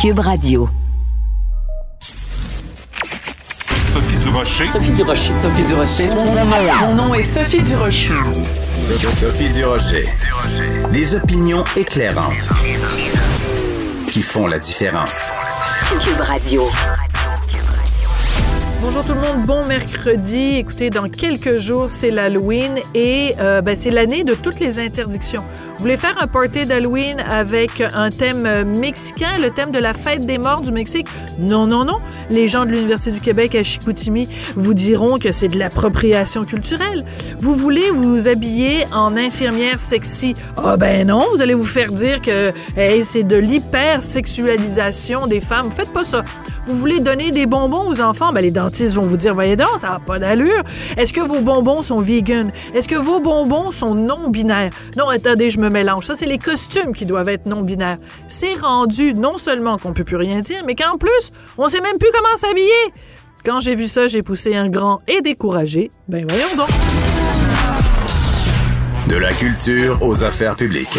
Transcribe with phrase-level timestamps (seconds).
[0.00, 0.66] Cube Radio.
[3.92, 4.64] Sophie Durocher.
[4.64, 5.34] Sophie Durocher.
[5.34, 6.08] Sophie Durocher.
[6.80, 8.08] Mon nom est Sophie Durocher.
[9.12, 10.06] Sophie Durocher.
[10.94, 12.48] Des opinions éclairantes
[14.10, 15.32] qui font la différence.
[16.02, 16.66] Cube Radio.
[18.80, 20.56] Bonjour tout le monde, bon mercredi.
[20.56, 25.44] Écoutez, dans quelques jours, c'est l'Halloween et euh, ben, c'est l'année de toutes les interdictions.
[25.80, 30.26] Vous voulez faire un party d'Halloween avec un thème mexicain, le thème de la fête
[30.26, 31.06] des morts du Mexique?
[31.38, 32.00] Non, non, non.
[32.28, 37.02] Les gens de l'Université du Québec à Chicoutimi vous diront que c'est de l'appropriation culturelle.
[37.38, 40.34] Vous voulez vous habiller en infirmière sexy?
[40.58, 42.52] Ah ben non, vous allez vous faire dire que
[43.02, 45.70] c'est de l'hypersexualisation des femmes.
[45.74, 46.22] Faites pas ça.
[46.66, 48.34] Vous voulez donner des bonbons aux enfants?
[48.34, 50.62] Ben les dentistes vont vous dire, voyez donc, ça n'a pas d'allure.
[50.98, 52.52] Est-ce que vos bonbons sont vegan?
[52.74, 54.68] Est-ce que vos bonbons sont non-binaires?
[54.98, 56.04] Non, attendez, je me mélange.
[56.04, 57.98] Ça, c'est les costumes qui doivent être non-binaires.
[58.28, 61.98] C'est rendu non seulement qu'on peut plus rien dire, mais qu'en plus, on sait même
[61.98, 62.70] plus comment s'habiller.
[63.44, 65.90] Quand j'ai vu ça, j'ai poussé un grand et découragé.
[66.08, 66.68] Ben voyons donc.
[69.08, 70.98] De la culture aux affaires publiques.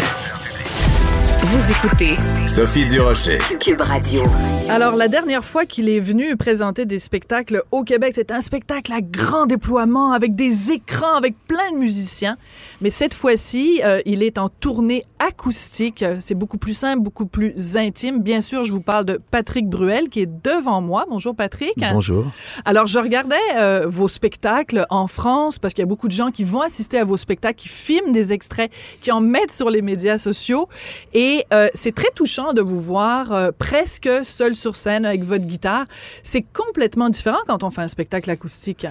[1.44, 2.12] Vous écoutez
[2.46, 3.38] Sophie Durocher.
[3.58, 4.22] Cube Radio.
[4.68, 8.92] Alors, la dernière fois qu'il est venu présenter des spectacles au Québec, c'était un spectacle
[8.92, 12.36] à grand déploiement avec des écrans, avec plein de musiciens.
[12.80, 16.04] Mais cette fois-ci, euh, il est en tournée acoustique.
[16.20, 18.20] C'est beaucoup plus simple, beaucoup plus intime.
[18.20, 21.06] Bien sûr, je vous parle de Patrick Bruel qui est devant moi.
[21.10, 21.74] Bonjour Patrick.
[21.76, 22.26] Bonjour.
[22.64, 26.30] Alors, je regardais euh, vos spectacles en France parce qu'il y a beaucoup de gens
[26.30, 29.82] qui vont assister à vos spectacles, qui filment des extraits, qui en mettent sur les
[29.82, 30.68] médias sociaux.
[31.12, 35.44] Et euh, c'est très touchant de vous voir euh, presque seul sur scène avec votre
[35.44, 35.84] guitare.
[36.22, 38.86] C'est complètement différent quand on fait un spectacle acoustique.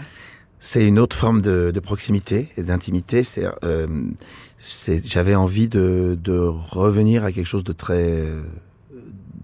[0.60, 3.24] C'est une autre forme de, proximité et d'intimité.
[3.64, 3.88] Euh,
[5.04, 8.28] j'avais envie de revenir à quelque chose de très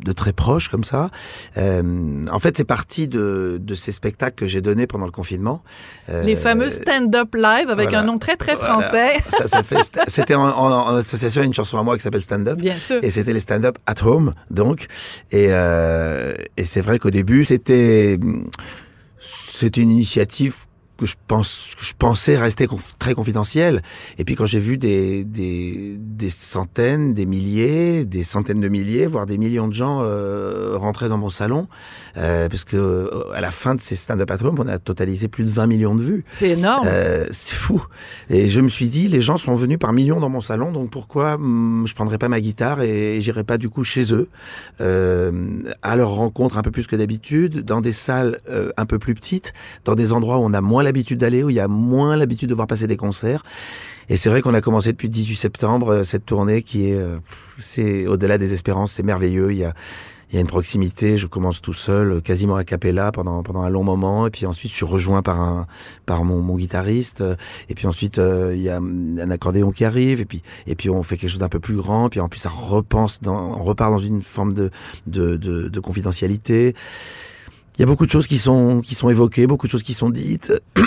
[0.07, 1.09] de très proche comme ça.
[1.57, 5.61] Euh, en fait, c'est parti de, de ces spectacles que j'ai donnés pendant le confinement.
[6.09, 7.99] Euh, Les fameux stand-up live avec voilà.
[7.99, 8.73] un nom très très voilà.
[8.81, 9.17] français.
[9.29, 9.77] Ça, ça fait-
[10.07, 12.57] c'était en, en- en association à une chanson à moi qui s'appelle Stand Up.
[12.57, 13.03] Bien sûr.
[13.03, 14.87] Et c'était les stand-up at home, donc.
[15.31, 18.17] Et, euh, et c'est vrai qu'au début, c'était
[19.19, 20.55] c'était une initiative
[20.97, 23.81] que je pense que je pensais rester conf- très confidentielle.
[24.17, 29.05] Et puis quand j'ai vu des, des des centaines, des milliers, des centaines de milliers,
[29.05, 31.67] voire des millions de gens euh, rentrer dans mon salon,
[32.17, 35.27] euh, parce que euh, à la fin de ces stand-up at home, on a totalisé
[35.27, 36.25] plus de 20 millions de vues.
[36.31, 36.87] C'est énorme.
[36.89, 37.83] Euh, c'est fou.
[38.29, 40.89] Et je me suis dit, les gens sont venus par millions dans mon salon, donc
[40.89, 44.29] pourquoi hum, je prendrais pas ma guitare et, j'irais pas du coup chez eux,
[44.79, 48.39] à leur rencontre un peu plus que d'habitude, dans des salles
[48.77, 49.53] un peu plus petites,
[49.85, 52.49] dans des endroits où on a moins l'habitude d'aller, où il y a moins l'habitude
[52.49, 53.43] de voir passer des concerts.
[54.09, 56.95] Et c'est vrai qu'on a commencé depuis le 18 septembre euh, cette tournée qui est,
[56.95, 57.17] euh,
[57.57, 59.51] c'est au-delà des espérances, c'est merveilleux.
[59.51, 59.73] Il y a
[60.29, 63.69] il y a une proximité, je commence tout seul, quasiment a cappella pendant pendant un
[63.69, 65.67] long moment, et puis ensuite je suis rejoint par un
[66.05, 67.23] par mon, mon guitariste,
[67.69, 70.89] et puis ensuite euh, il y a un accordéon qui arrive, et puis et puis
[70.89, 73.63] on fait quelque chose d'un peu plus grand, puis en plus ça repense, dans, on
[73.63, 74.69] repart dans une forme de
[75.07, 76.75] de, de, de confidentialité.
[77.77, 79.93] Il y a beaucoup de choses qui sont qui sont évoquées, beaucoup de choses qui
[79.93, 80.51] sont dites.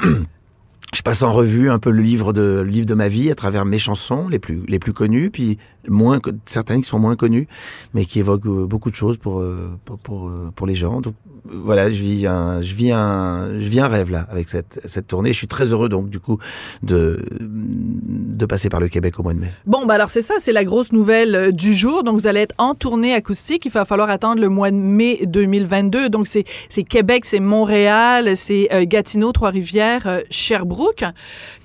[0.92, 3.36] Je passe en revue un peu le livre de le livre de ma vie à
[3.36, 5.58] travers mes chansons les plus les plus connues, puis
[5.88, 7.48] moins co- certaines qui sont moins connues,
[7.94, 11.00] mais qui évoquent euh, beaucoup de choses pour euh, pour pour, euh, pour les gens.
[11.00, 11.14] Donc
[11.44, 15.06] voilà, je vis un je vis un je vis un rêve là avec cette cette
[15.06, 15.32] tournée.
[15.32, 16.38] Je suis très heureux donc du coup
[16.82, 19.50] de de passer par le Québec au mois de mai.
[19.66, 22.02] Bon, ben alors c'est ça, c'est la grosse nouvelle du jour.
[22.04, 23.64] Donc vous allez être en tournée acoustique.
[23.64, 26.08] Il va falloir attendre le mois de mai 2022.
[26.10, 31.04] Donc c'est c'est Québec, c'est Montréal, c'est Gatineau, Trois-Rivières, Sherbrooke.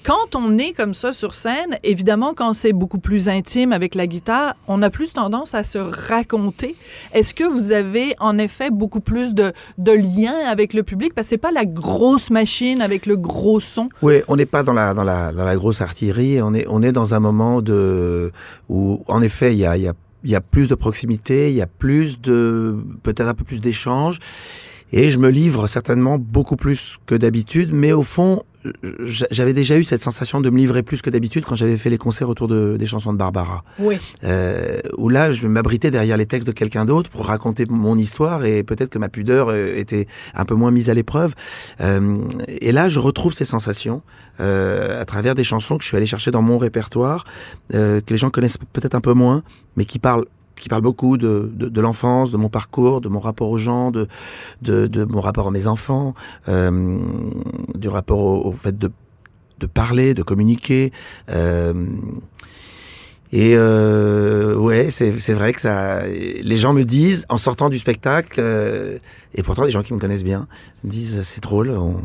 [0.06, 4.06] Quand on est comme ça sur scène, évidemment, quand c'est beaucoup plus intime avec la
[4.06, 6.76] guitare, on a plus tendance à se raconter.
[7.12, 11.16] Est-ce que vous avez en effet beaucoup plus de, liens avec le public?
[11.16, 13.90] Parce que c'est pas la grosse machine avec le gros son.
[14.04, 17.64] Oui, on n'est pas dans la, grosse artillerie, on est, dans un moment
[18.70, 19.92] où, en effet, il y a, il
[20.24, 24.20] y, a, plus de proximité, il y a plus de, peut-être un peu plus d'échanges,
[24.92, 28.44] et je me livre certainement beaucoup plus que d'habitude, mais au fond,
[29.32, 31.98] j'avais déjà eu cette sensation de me livrer plus que d'habitude quand j'avais fait les
[31.98, 33.64] concerts autour de, des chansons de Barbara.
[33.80, 33.98] Oui.
[34.24, 38.46] Euh, où là, je m'abritais derrière les textes de quelqu'un d'autre pour raconter mon histoire
[38.46, 41.36] et peut-être que ma pudeur euh, était un peu moins mise à l'épreuve.
[41.82, 42.18] Euh,
[42.48, 44.02] et là, je retrouve ces sensations
[44.40, 47.26] euh, à travers des chansons que je suis allé chercher dans mon répertoire,
[47.74, 49.44] euh, que les gens connaissent peut-être un peu moins,
[49.78, 50.26] mais qui parlent
[50.60, 53.92] qui parle beaucoup de, de, de l'enfance, de mon parcours, de mon rapport aux gens,
[53.92, 54.08] de,
[54.62, 56.14] de, de mon rapport à mes enfants,
[56.48, 57.00] euh,
[57.76, 58.92] du rapport au, au fait de,
[59.60, 60.92] de parler, de communiquer.
[61.30, 61.74] Euh,
[63.34, 66.04] Et euh, ouais, c'est vrai que ça.
[66.06, 68.98] Les gens me disent en sortant du spectacle, euh,
[69.38, 70.48] et pourtant les gens qui me connaissent bien
[70.86, 71.72] me disent c'est drôle.
[71.72, 72.00] On,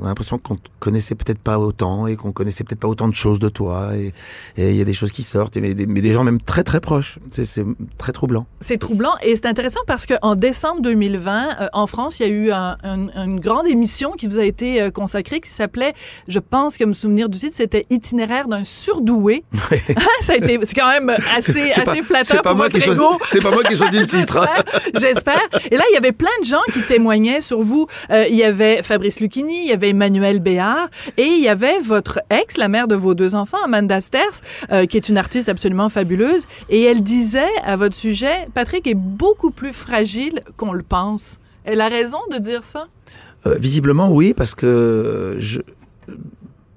[0.00, 3.08] on a l'impression qu'on te connaissait peut-être pas autant et qu'on connaissait peut-être pas autant
[3.08, 3.92] de choses de toi.
[3.96, 4.12] Et
[4.58, 6.64] il y a des choses qui sortent, et mais, des- mais des gens même très
[6.64, 7.18] très proches.
[7.30, 7.64] C'est
[7.96, 8.46] très troublant.
[8.60, 12.32] C'est troublant et c'est intéressant parce qu'en décembre 2020, euh, en France, il y a
[12.32, 15.94] eu un- un- une grande émission qui vous a été euh, consacrée qui s'appelait,
[16.28, 19.44] je pense que me souvenir du titre, c'était Itinéraire d'un surdoué.
[20.20, 22.66] Ça a été, c'est quand même assez, C'est assez pas- flatteur c'est pas pour moi
[22.66, 23.18] votre qui choisis- ego.
[23.30, 24.46] c'est pas moi qui choisis le titre.
[24.94, 25.48] J'espère, J'espère.
[25.70, 27.86] Et là, il y avait plein de gens qui témoignaient sur vous.
[28.10, 31.78] Euh, il y avait Fabrice Lucchini, il y avait Emmanuel Béard, et il y avait
[31.80, 34.40] votre ex, la mère de vos deux enfants, Amanda Sters,
[34.72, 36.46] euh, qui est une artiste absolument fabuleuse.
[36.68, 41.38] Et elle disait à votre sujet, Patrick est beaucoup plus fragile qu'on le pense.
[41.64, 42.86] Elle a raison de dire ça?
[43.46, 45.60] Euh, visiblement, oui, parce que je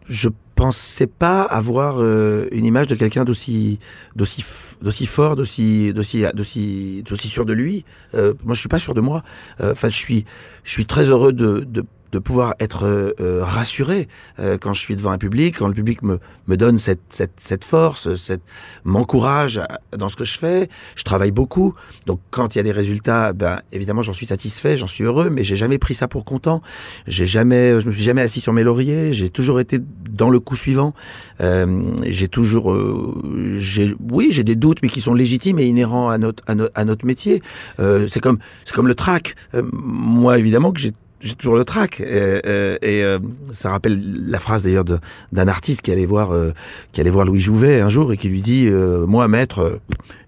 [0.07, 0.29] je
[0.59, 3.79] pensais pas avoir euh, une image de quelqu'un d'aussi
[4.15, 4.43] d'aussi
[4.81, 7.85] d'aussi fort, d'aussi d'aussi d'aussi d'aussi sûr de lui.
[8.13, 9.23] Euh, moi, je suis pas sûr de moi.
[9.61, 10.25] Euh, Enfin, je suis
[10.63, 14.07] je suis très heureux de de de pouvoir être euh, euh, rassuré
[14.39, 17.33] euh, quand je suis devant un public, quand le public me, me donne cette, cette,
[17.37, 18.41] cette force, cette,
[18.83, 19.61] m'encourage
[19.95, 20.69] dans ce que je fais.
[20.95, 21.75] Je travaille beaucoup,
[22.05, 25.29] donc quand il y a des résultats, ben évidemment j'en suis satisfait, j'en suis heureux,
[25.29, 26.61] mais j'ai jamais pris ça pour content.
[27.07, 29.13] J'ai jamais, je me suis jamais assis sur mes lauriers.
[29.13, 29.79] J'ai toujours été
[30.09, 30.93] dans le coup suivant.
[31.41, 36.09] Euh, j'ai toujours, euh, j'ai, oui, j'ai des doutes, mais qui sont légitimes et inhérents
[36.09, 37.41] à notre à, no- à notre métier.
[37.79, 39.35] Euh, c'est comme c'est comme le track.
[39.71, 43.19] Moi évidemment que j'ai j'ai toujours le trac et, euh, et, euh,
[43.51, 43.99] ça rappelle
[44.29, 46.51] la phrase d'ailleurs d'un artiste qui allait voir euh,
[46.93, 49.79] qui allait voir Louis Jouvet un jour et qui lui dit euh, moi maître euh,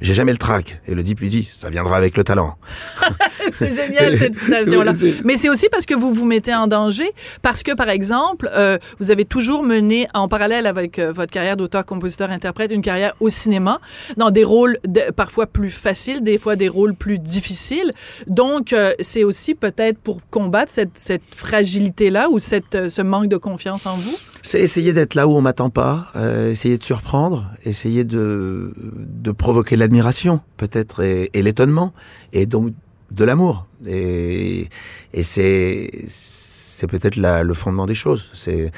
[0.02, 2.56] j'ai jamais le trac et le type lui dit ça viendra avec le talent
[3.54, 4.92] C'est génial cette citation-là.
[4.94, 7.10] Oui, c'est- Mais c'est aussi parce que vous vous mettez en danger,
[7.42, 11.86] parce que par exemple, euh, vous avez toujours mené en parallèle avec votre carrière d'auteur,
[11.86, 13.80] compositeur, interprète, une carrière au cinéma,
[14.16, 17.92] dans des rôles de- parfois plus faciles, des fois des rôles plus difficiles.
[18.28, 23.28] Donc euh, c'est aussi peut-être pour combattre cette, cette fragilité-là ou cette, euh, ce manque
[23.28, 24.16] de confiance en vous?
[24.44, 29.32] c'est essayer d'être là où on m'attend pas euh, essayer de surprendre essayer de de
[29.32, 31.94] provoquer l'admiration peut-être et, l'étonnement
[32.34, 32.74] et donc
[33.12, 34.68] de l'amour et
[35.22, 38.72] c'est c'est peut-être le fondement des choses c'est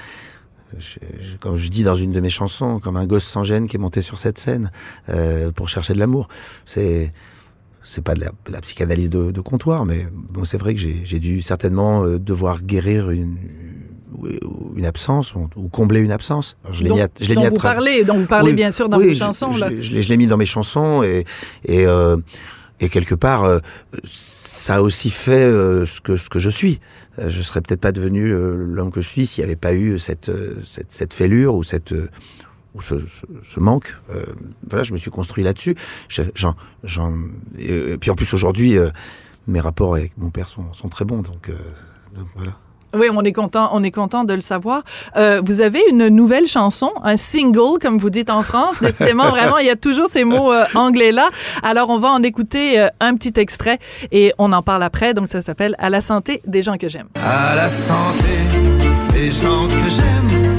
[1.40, 3.80] comme je dis dans une de mes chansons, comme un gosse sans gêne qui est
[3.80, 4.72] monté sur cette scène
[5.10, 6.28] euh, pour chercher de l'amour.
[6.66, 7.14] C'est
[7.84, 11.42] c'est pas de la, psychanalyse de, de comptoir, mais bon, c'est vrai que j'ai dû
[11.42, 13.38] certainement euh, devoir guérir une
[14.76, 16.58] une absence ou, ou combler une absence.
[16.64, 18.52] Alors, je l'ai mis à, je l'ai dont mis à vous parlez, dont vous parlez
[18.52, 19.54] Oui, bien sûr dans oui, vos chansons.
[19.54, 19.70] Je, là.
[19.70, 21.26] je je l'ai mis dans mes chansons et
[21.66, 22.18] et euh,
[22.80, 23.60] et quelque part euh,
[24.04, 26.80] ça a aussi fait euh, ce que ce que je suis.
[27.20, 30.32] Je serais peut-être pas devenu l'homme que je suis s'il n'y avait pas eu cette
[30.64, 31.94] cette, cette fêlure ou cette
[32.76, 33.96] ou ce, ce, ce manque.
[34.14, 34.24] Euh,
[34.70, 35.76] voilà, je me suis construit là-dessus.
[36.10, 37.14] Je- J'en j'en
[37.58, 38.90] et, et puis en plus aujourd'hui euh,
[39.48, 41.54] mes rapports avec mon père sont, sont très bons donc, euh,
[42.16, 42.52] donc voilà.
[42.96, 44.84] Oui, on est content, on est content de le savoir.
[45.16, 48.80] Euh, vous avez une nouvelle chanson, un single, comme vous dites en France.
[48.82, 51.32] Décidément, vraiment, il y a toujours ces mots euh, anglais-là.
[51.64, 53.80] Alors, on va en écouter euh, un petit extrait
[54.12, 55.16] et on en parle après.
[55.16, 57.08] Donc, ça s'appelle À la santé des gens que j'aime.
[57.16, 58.26] à la santé
[59.12, 60.53] des gens que j'aime,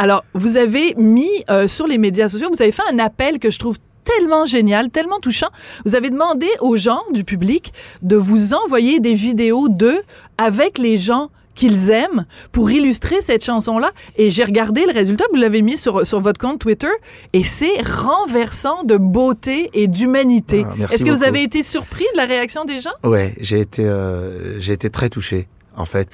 [0.00, 3.50] Alors, vous avez mis euh, sur les médias sociaux, vous avez fait un appel que
[3.50, 5.48] je trouve tellement génial, tellement touchant.
[5.84, 10.00] Vous avez demandé aux gens du public de vous envoyer des vidéos d'eux
[10.38, 13.90] avec les gens qu'ils aiment pour illustrer cette chanson-là.
[14.16, 16.88] Et j'ai regardé le résultat, vous l'avez mis sur, sur votre compte Twitter,
[17.34, 20.64] et c'est renversant de beauté et d'humanité.
[20.66, 22.94] Ah, Est-ce que vous avez été surpris de la réaction des gens?
[23.04, 26.08] Ouais, j'ai été, euh, j'ai été très touché, en fait.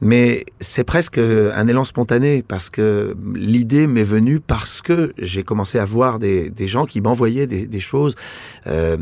[0.00, 5.78] Mais c'est presque un élan spontané parce que l'idée m'est venue parce que j'ai commencé
[5.78, 8.14] à voir des, des gens qui m'envoyaient des, des choses.
[8.68, 8.96] Euh,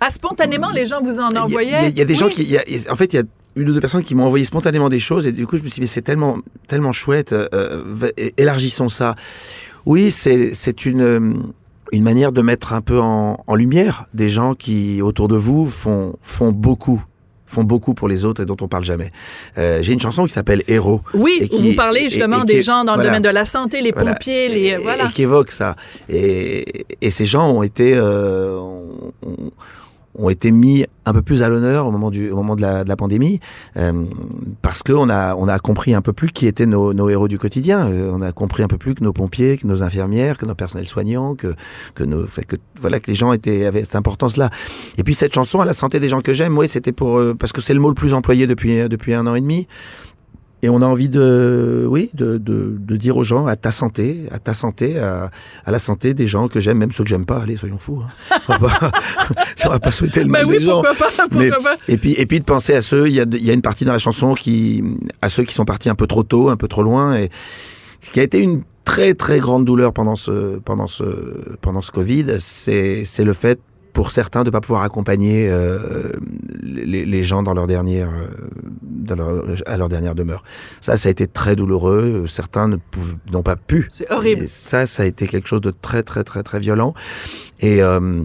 [0.00, 1.68] Ah, spontanément, les gens vous en envoyaient?
[1.68, 2.18] Il y a, il y a des Oui.
[2.20, 3.24] gens qui, y a- en fait, il y a
[3.56, 5.68] une ou deux personnes qui m'ont envoyé spontanément des choses et du coup je me
[5.68, 9.14] suis dit mais c'est tellement tellement chouette, euh, euh, élargissons ça.
[9.86, 11.42] Oui, c'est c'est une
[11.92, 15.66] une manière de mettre un peu en, en lumière des gens qui autour de vous
[15.66, 17.00] font font beaucoup
[17.54, 19.10] font beaucoup pour les autres et dont on parle jamais.
[19.58, 21.00] Euh, J'ai une chanson qui s'appelle Héros.
[21.14, 23.44] Oui, et où vous parlez justement et des qui- gens dans le domaine de la
[23.44, 24.12] santé, les Voilà.
[24.12, 24.60] pompiers, les...
[24.68, 25.04] et, voilà.
[25.08, 25.76] et qui évoque ça.
[26.08, 29.12] Et, et ces gens ont été, euh, ont,
[30.16, 32.84] ont été mis un peu plus à l'honneur au moment du au moment de la,
[32.84, 33.40] de la pandémie
[33.76, 34.04] euh,
[34.62, 37.28] parce que on a on a compris un peu plus qui étaient nos, nos héros
[37.28, 37.88] du quotidien.
[37.88, 40.54] Euh, on a compris un peu plus que nos pompiers que nos infirmières que nos
[40.54, 41.54] personnels soignants que
[41.94, 44.50] que nos fait que voilà que les gens étaient avaient cette importance là
[44.98, 47.34] et puis cette chanson à la santé des gens que j'aime oui c'était pour euh,
[47.38, 49.66] parce que c'est le mot le plus employé depuis depuis un an et demi
[50.64, 54.20] et on a envie de, oui, de, de, de dire aux gens à ta santé,
[54.32, 55.30] à ta santé, à,
[55.66, 57.42] à la santé des gens que j'aime, même ceux que j'aime pas.
[57.42, 58.00] Allez, soyons fous.
[58.02, 58.36] Hein.
[58.48, 58.90] On va pas,
[59.66, 60.82] on va pas souhaiter le mal Ben oui, des gens.
[60.82, 60.94] pas,
[61.32, 61.76] Mais- pas.
[61.86, 63.84] et puis, et puis de penser à ceux, il y a, y a une partie
[63.84, 64.82] dans la chanson qui,
[65.22, 67.30] à ceux qui sont partis un peu trop tôt, un peu trop loin, et
[68.00, 71.04] ce qui a été une très très grande douleur pendant ce pendant ce
[71.62, 73.58] pendant ce Covid, c'est c'est le fait
[73.94, 76.12] pour certains de pas pouvoir accompagner euh,
[76.62, 78.28] les, les gens dans leur dernière euh,
[78.82, 80.42] dans leur, à leur dernière demeure.
[80.80, 82.26] Ça, ça a été très douloureux.
[82.26, 82.76] Certains ne
[83.32, 83.86] n'ont pas pu.
[83.88, 84.44] C'est horrible.
[84.44, 86.92] Et ça, ça a été quelque chose de très très très très violent.
[87.60, 88.22] Et euh,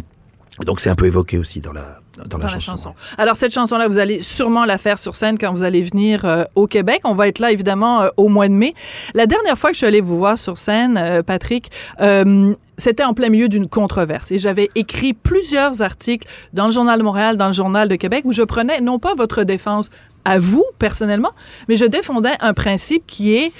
[0.65, 2.93] donc c'est un peu évoqué aussi dans la dans, la, dans la chanson.
[3.17, 6.43] Alors, cette chanson-là, vous allez sûrement la faire sur scène quand vous allez venir euh,
[6.55, 7.01] au Québec.
[7.05, 8.73] On va être là, évidemment, euh, au mois de mai.
[9.13, 11.71] La dernière fois que je suis allée vous voir sur scène, euh, Patrick,
[12.01, 14.31] euh, c'était en plein milieu d'une controverse.
[14.31, 18.23] Et j'avais écrit plusieurs articles dans le Journal de Montréal, dans le Journal de Québec,
[18.25, 19.89] où je prenais non pas votre défense
[20.25, 21.31] à vous, personnellement,
[21.67, 23.51] mais je défendais un principe qui est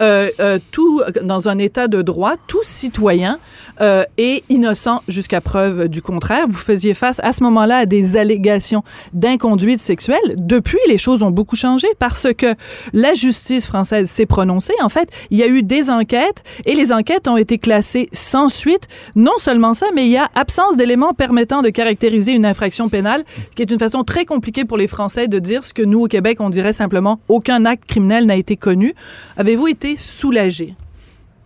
[0.00, 3.40] euh, euh, tout dans un état de droit, tout citoyen
[3.80, 6.46] euh, est innocent jusqu'à preuve du contraire.
[6.48, 10.20] Vous faisiez face à ce moment-là à des allégations d'inconduite sexuelle.
[10.36, 12.54] Depuis, les choses ont beaucoup changé parce que
[12.92, 14.74] la justice française s'est prononcée.
[14.82, 18.48] En fait, il y a eu des enquêtes et les enquêtes ont été classées sans
[18.48, 18.67] suite.
[19.16, 23.24] Non seulement ça, mais il y a absence d'éléments permettant de caractériser une infraction pénale,
[23.50, 26.04] ce qui est une façon très compliquée pour les Français de dire ce que nous,
[26.04, 28.94] au Québec, on dirait simplement aucun acte criminel n'a été connu.
[29.36, 30.74] Avez-vous été soulagé?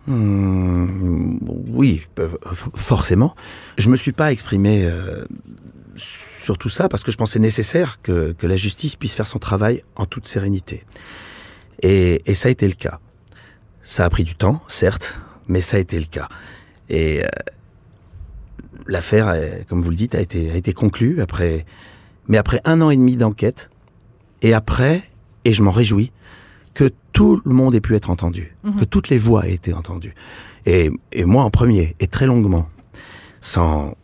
[0.07, 1.37] Hmm,
[1.69, 3.35] oui, euh, forcément.
[3.77, 5.23] Je me suis pas exprimé euh,
[5.95, 9.83] sur tout ça parce que je pensais nécessaire que, la justice puisse faire son travail
[9.95, 10.83] en toute sérénité.
[11.81, 12.99] Et ça a été le cas.
[13.83, 16.29] Ça a pris du temps, certes, mais ça a été le cas.
[16.89, 17.27] Et euh,
[18.87, 19.35] l'affaire,
[19.67, 21.65] comme vous le dites, a été, a été conclue après,
[22.27, 23.69] mais après un an et demi d'enquête.
[24.41, 25.03] Et après,
[25.45, 26.11] et je m'en réjouis,
[26.73, 30.15] que tout le monde ait pu être entendu, que toutes les voix aient été entendues.
[30.65, 32.67] Et, et moi en premier, et très longuement,
[33.41, 33.95] sans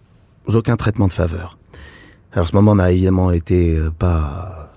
[0.47, 1.57] aucun traitement de faveur.
[2.31, 4.71] Alors ce moment n'a évidemment été euh, pas,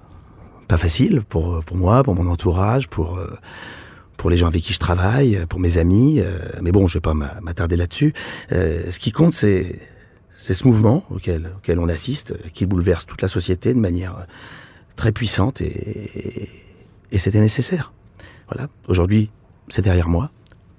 [0.68, 3.37] pas facile pour, pour moi, pour mon entourage, pour, euh,
[4.16, 6.21] pour les gens avec qui je travaille, pour mes amis.
[6.21, 8.12] euh, mais bon, je vais pas m'a- m'attarder là-dessus.
[8.52, 9.78] Euh, ce qui compte, c'est
[10.37, 14.16] c'est ce mouvement auquel, auquel on assiste, euh, qui bouleverse toute la société de manière
[14.19, 14.25] euh,
[14.97, 16.49] très puissante et,
[17.12, 17.92] et, c'était nécessaire.
[18.49, 18.69] Voilà.
[18.88, 19.31] Aujourd'hui,
[19.69, 20.31] c'est derrière moi.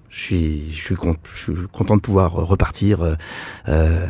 [0.09, 3.01] Je suis, je suis, je suis content de pouvoir repartir.
[3.01, 3.15] euh,
[3.69, 4.05] euh,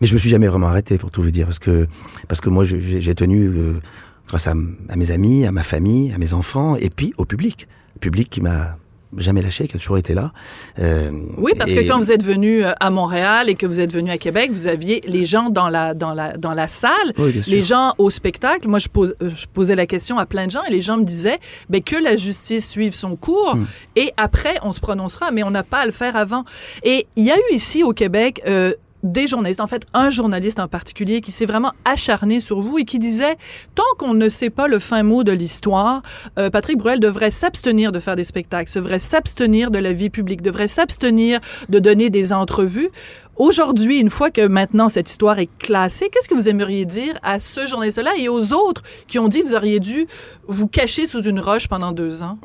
[0.00, 1.86] mais je me suis jamais vraiment arrêté pour tout vous dire parce que
[2.26, 3.80] parce que moi j'ai tenu euh,
[4.28, 7.68] grâce à, mes amis, à ma famille, à mes enfants et puis au public,
[8.00, 8.76] public qui m'a
[9.18, 10.32] jamais lâché, qui a toujours été là.
[10.78, 13.78] Euh, Oui, parce et- que quand vous êtes venu euh, à Montréal et que vous
[13.78, 17.12] êtes venu à Québec, vous aviez les gens dans la, dans la, dans la salle,
[17.18, 18.68] Oui, les gens au spectacle.
[18.68, 20.96] Moi, je, pose, euh, je posais la question à plein de gens et les gens
[20.96, 23.66] me disaient ben, que la justice suive son cours Hmm.
[23.96, 26.46] et après, on se prononcera, mais on n'a pas à le faire avant.
[26.82, 28.40] Et il y a eu ici au Québec...
[28.46, 28.72] euh,
[29.02, 32.84] des journalistes, en fait, un journaliste en particulier qui s'est vraiment acharné sur vous et
[32.84, 33.36] qui disait
[33.74, 36.02] tant qu'on ne sait pas le fin mot de l'histoire,
[36.38, 40.42] euh, Patrick Bruel devrait s'abstenir de faire des spectacles, devrait s'abstenir de la vie publique,
[40.42, 42.90] devrait s'abstenir de donner des entrevues.
[43.36, 47.40] Aujourd'hui, une fois que maintenant cette histoire est classée, qu'est-ce que vous aimeriez dire à
[47.40, 50.06] ce journaliste-là et aux autres qui ont dit que vous auriez dû
[50.46, 52.38] vous cacher sous une roche pendant deux ans?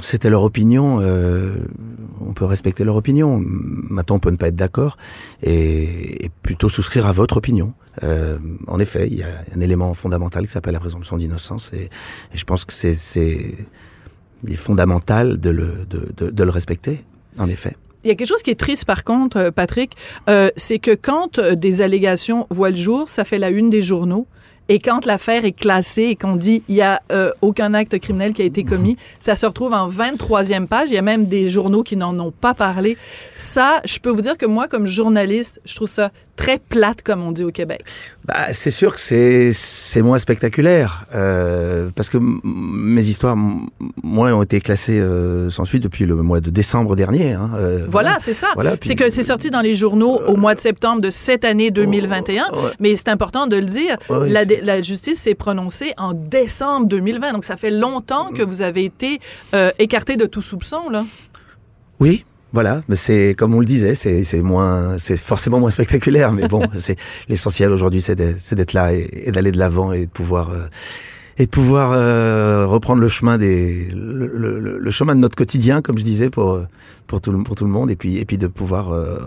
[0.00, 1.00] C'était leur opinion.
[1.00, 1.56] euh,
[2.20, 3.40] on peut respecter leur opinion.
[3.40, 4.96] Maintenant, on peut ne pas être d'accord
[5.42, 7.72] et, et plutôt souscrire à votre opinion.
[8.02, 11.90] Euh, en effet, il y a un élément fondamental qui s'appelle la présomption d'innocence et,
[12.34, 12.96] je pense que c'est
[14.46, 17.04] est fondamental de le de, de le respecter.
[17.38, 17.76] En effet.
[18.04, 19.96] Il y a quelque chose qui est triste, par contre, euh, Patrick,
[20.28, 23.82] euh, c'est que quand euh, des allégations voient le jour, ça fait la une des
[23.82, 24.26] journaux.
[24.68, 28.34] Et quand l'affaire est classée et qu'on dit il y a euh, aucun acte criminel
[28.34, 30.90] qui a été commis, ça se retrouve en 23e page.
[30.90, 32.98] Il y a même des journaux qui n'en ont pas parlé.
[33.34, 37.22] Ça, je peux vous dire que moi, comme journaliste, je trouve ça très plate, comme
[37.22, 37.84] on dit au Québec.
[38.28, 43.36] Bah, c'est sûr que c'est c'est moins spectaculaire euh, parce que mes histoires,
[44.02, 47.32] moi, ont été classées euh, sans suite depuis le mois de décembre dernier.
[47.32, 48.48] Hein, euh, Voilà, c'est ça.
[48.54, 51.70] Voilà, c'est que c'est sorti dans les journaux au mois de septembre de cette année
[51.70, 52.50] 2021.
[52.52, 52.58] Ouais.
[52.80, 53.96] Mais c'est important de le dire.
[54.10, 57.32] Ouais, la, la justice s'est prononcée en décembre 2020.
[57.32, 59.20] Donc, ça fait longtemps que vous avez été
[59.54, 61.06] euh, écarté de tout soupçon, là.
[61.98, 66.32] Oui, Voilà, mais c'est comme on le disait, c'est c'est moins, c'est forcément moins spectaculaire,
[66.32, 66.96] mais bon, c'est
[67.28, 70.50] l'essentiel aujourd'hui, c'est d'être c'est d'être là et, et d'aller de l'avant et de pouvoir
[70.50, 70.66] euh,
[71.36, 75.82] et de pouvoir euh, reprendre le chemin des le, le- le chemin de notre quotidien,
[75.82, 76.60] comme je disais pour
[77.06, 79.18] pour tout le pour tout le monde, et puis et puis de pouvoir euh,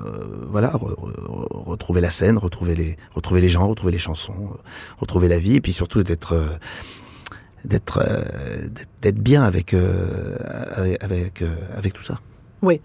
[0.49, 4.49] voilà re- re- retrouver la scène, retrouver les retrouver les gens, retrouver les chansons,
[4.97, 6.47] retrouver la vie, et puis surtout d'être euh,
[7.65, 8.67] d'être euh,
[9.03, 10.35] d'être- bien avec euh,
[10.73, 12.19] avec avec, euh, avec tout ça.
[12.63, 12.79] Oui.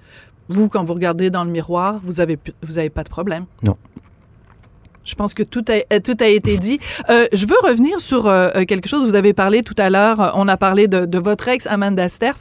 [0.48, 3.46] Vous, quand vous regardez dans le miroir, vous avez, pu- vous avez pas de problème?
[3.62, 3.76] Non.
[5.06, 6.78] Je pense que tout a, euh, tout a été dit.
[7.10, 9.08] Euh, je veux revenir sur euh, euh, quelque chose.
[9.08, 10.20] Vous avez parlé tout à l'heure.
[10.20, 12.34] euh, On a parlé de, de votre ex Amanda Sters.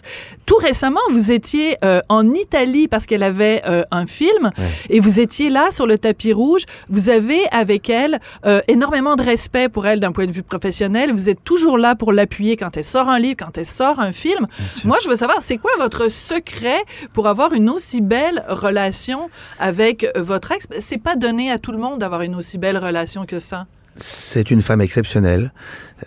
[0.45, 4.49] Tout récemment, vous étiez euh, en Italie parce qu'elle avait euh, un film
[4.89, 6.63] et vous étiez là sur le tapis rouge.
[6.89, 11.11] Vous avez avec elle euh, énormément de respect pour elle d'un point de vue professionnel.
[11.11, 14.11] Vous êtes toujours là pour l'appuyer quand elle sort un livre, quand elle sort un
[14.11, 14.47] film.
[14.83, 19.29] Moi, je veux savoir, c'est quoi votre secret pour avoir une aussi belle relation
[19.59, 20.65] avec votre ex?
[20.79, 23.67] C'est pas donné à tout le monde d'avoir une aussi belle relation que ça?
[23.97, 25.53] C'est une femme exceptionnelle.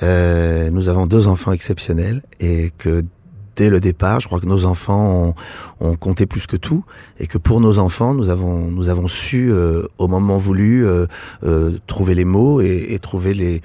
[0.02, 3.04] Euh, nous avons deux enfants exceptionnels et que
[3.56, 5.34] dès le départ, je crois que nos enfants
[5.80, 6.84] ont, compté plus que tout
[7.18, 11.06] et que pour nos enfants, nous avons nous avons su euh, au moment voulu euh,
[11.86, 13.62] trouver les mots et, trouver les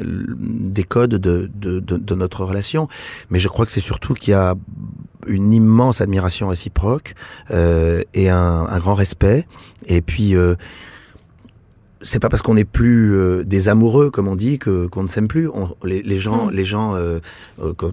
[0.00, 2.88] des codes de, notre relation.
[3.30, 4.54] Mais je crois que c'est surtout qu'il y a
[5.26, 7.14] une immense admiration réciproque
[7.50, 9.46] et un, grand respect.
[9.86, 10.34] Et puis
[12.06, 15.08] c'est pas parce qu'on n'est plus euh, des amoureux, comme on dit, que qu'on ne
[15.08, 15.48] s'aime plus.
[15.48, 16.50] On, les, les gens, Mm.
[16.52, 17.18] les gens, euh,
[17.62, 17.90] euh, quand,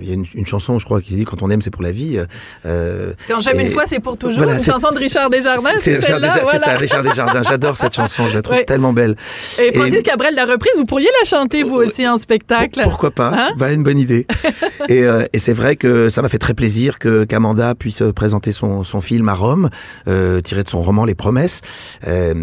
[0.00, 1.82] il y a une, une chanson, je crois, qui dit quand on aime, c'est pour
[1.82, 2.20] la vie.
[2.66, 4.44] euh, Quand j'aime une Et- fois, c'est pour toujours.
[4.44, 6.30] voilà, une chanson de Richard Desjardins, c'est celle-là.
[6.34, 6.58] C'est voilà.
[6.58, 7.42] ça, Richard Desjardins.
[7.42, 9.16] J'adore cette chanson, je la trouve tellement belle.
[9.58, 10.72] Et Francis Et- Cabrel l'a reprise.
[10.76, 12.80] Vous pourriez la chanter, vous aussi, en spectacle.
[12.84, 14.26] Pourquoi pas Hein Voilà une bonne idée.
[14.88, 18.84] et et c'est vrai que ça m'a fait très plaisir que qu'Amanda puisse présenter son,
[18.84, 19.70] son film à Rome,
[20.06, 21.60] tiré de son roman Les Promesses.
[22.06, 22.34] Euh,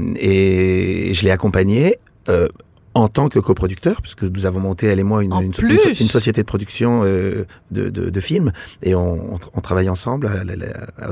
[1.13, 1.97] je l'ai accompagné.
[2.29, 2.47] Euh,
[2.93, 7.01] en tant que coproducteur, puisque nous avons monté, elle et moi, une, société de production
[7.03, 8.51] euh, de, de, de films,
[8.83, 10.43] et on, on, on travaille ensemble, à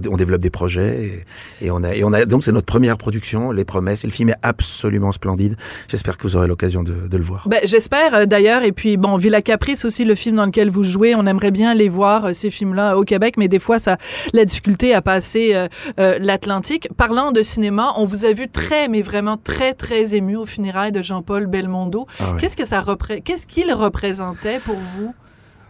[0.09, 1.25] on développe des projets,
[1.61, 4.03] et, et on a, et on a donc c'est notre première production, Les Promesses.
[4.03, 5.55] Et le film est absolument splendide.
[5.87, 7.47] J'espère que vous aurez l'occasion de, de le voir.
[7.47, 8.63] Ben, j'espère euh, d'ailleurs.
[8.63, 11.73] Et puis, bon, Villa Caprice aussi, le film dans lequel vous jouez, on aimerait bien
[11.73, 13.97] les voir, euh, ces films-là, au Québec, mais des fois, ça,
[14.33, 15.67] la difficulté à passer euh,
[15.99, 16.87] euh, l'Atlantique.
[16.97, 20.91] Parlant de cinéma, on vous a vu très, mais vraiment très, très ému aux funérailles
[20.91, 22.07] de Jean-Paul Belmondo.
[22.19, 22.35] Ah.
[22.39, 25.13] Qu'est-ce que ça repré- Qu'est-ce qu'il représentait pour vous?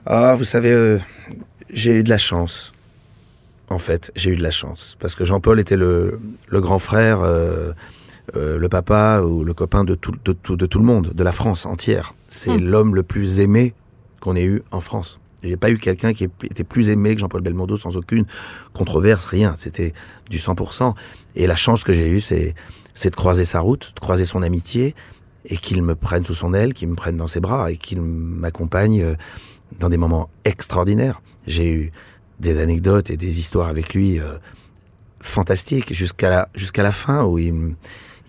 [0.06, 0.98] Ah, vous savez, euh,
[1.72, 2.72] j'ai eu de la chance.
[3.70, 4.98] En fait, j'ai eu de la chance.
[5.00, 7.74] Parce que Jean-Paul était le, le grand frère, euh,
[8.36, 11.24] euh, le papa ou le copain de tout, de, tout, de tout le monde, de
[11.24, 12.14] la France entière.
[12.30, 12.64] C'est Hmm.
[12.64, 13.74] l'homme le plus aimé
[14.22, 15.20] qu'on ait eu en France.
[15.44, 18.26] J'ai pas eu quelqu'un qui était plus aimé que Jean-Paul Belmondo sans aucune
[18.74, 19.56] controverse, rien.
[19.58, 19.94] C'était
[20.30, 20.96] du 100%.
[21.36, 22.56] Et la chance que j'ai eue, c'est,
[22.94, 24.96] c'est de croiser sa route, de croiser son amitié,
[25.46, 28.02] et qu'il me prenne sous son aile, qu'il me prenne dans ses bras, et qu'il
[28.02, 29.16] m'accompagne euh,
[29.80, 31.22] dans des moments extraordinaires.
[31.48, 31.92] J'ai eu
[32.40, 34.34] des anecdotes et des histoires avec lui euh,
[35.22, 37.76] fantastiques jusqu'à la, jusqu'à la fin où il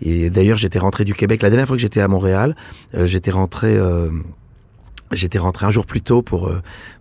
[0.03, 2.55] et d'ailleurs j'étais rentré du Québec la dernière fois que j'étais à Montréal
[2.95, 3.77] euh, j'étais rentré
[5.11, 6.51] j'étais rentré un jour plus tôt pour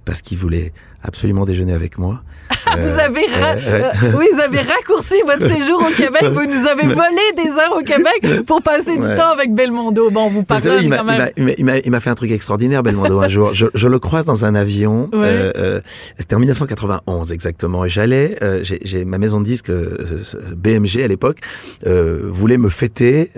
[0.05, 2.23] parce qu'il voulait absolument déjeuner avec moi
[2.77, 6.25] vous Euh, avez, ra- euh, euh, oui, vous avez raccourci votre séjour au Québec.
[6.33, 9.15] Vous nous avez volé des heures au Québec pour passer du Ouais.
[9.17, 10.11] temps avec Belmondo.
[10.11, 11.31] Bon, vous savez, pardonne il m'a- quand même.
[11.37, 13.55] il m'a- il m'a- il m'a fait un truc extraordinaire, Belmondo, un jour.
[13.55, 15.09] Je, je le croise dans un avion.
[15.13, 15.19] Ouais.
[15.57, 15.81] euh,
[16.19, 17.85] C'était en 1991 exactement.
[17.85, 19.71] Et j'allais, j'ai j'ai- ma maison de disques
[20.57, 21.39] BMG à l'époque
[21.87, 23.31] voulait me fêter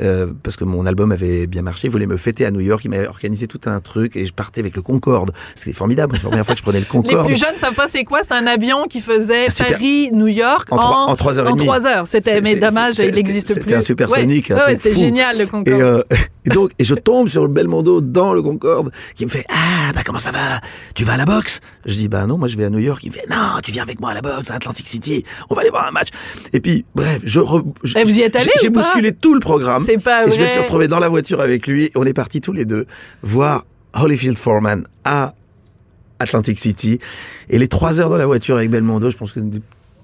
[0.43, 1.89] parce que mon album avait bien marché.
[1.89, 2.85] Voulait me fêter à New York.
[2.85, 5.33] Il m'avait organisé tout un truc et je partais avec le Concorde.
[5.55, 6.17] C'était formidable.
[6.17, 7.27] C'est la première fois que je prenais le Les Concorde.
[7.27, 8.21] plus jeunes savent pas c'est quoi.
[8.23, 11.57] C'est un avion qui faisait super- Paris-New York En trois- en trois heures et en
[11.57, 11.67] demie.
[11.67, 12.07] trois heures.
[12.07, 13.75] C'était, mais dommage, il n'existe c'était plus.
[13.75, 15.81] un supersonique, Ouais, c'était génial le Et, Concorde.
[15.81, 16.03] euh,
[16.45, 19.93] et donc, et je tombe sur le Belmondo dans le Concorde, qui me fait Ah,
[19.95, 20.61] bah comment ça va?
[20.95, 21.61] Tu vas à la boxe?
[21.87, 23.01] Je dis Bah non, moi je vais à New York.
[23.05, 25.25] Il me fait Non, tu viens avec moi à la boxe à Atlantic City.
[25.51, 26.09] On va aller voir un match.
[26.53, 27.41] Et puis, bref, je.
[27.41, 29.83] re- je- Et vous y êtes allé j'ai- bousculé tout le programme.
[29.85, 30.51] C'est pas Et je me vrai.
[30.53, 31.91] suis retrouvé dans la voiture avec lui.
[31.95, 32.87] On est partis tous les deux
[33.23, 35.35] voir Holyfield Foreman à
[36.23, 36.99] Atlantic City.
[37.51, 39.61] Et les trois heures dans la voiture avec Belmondo, je pense que les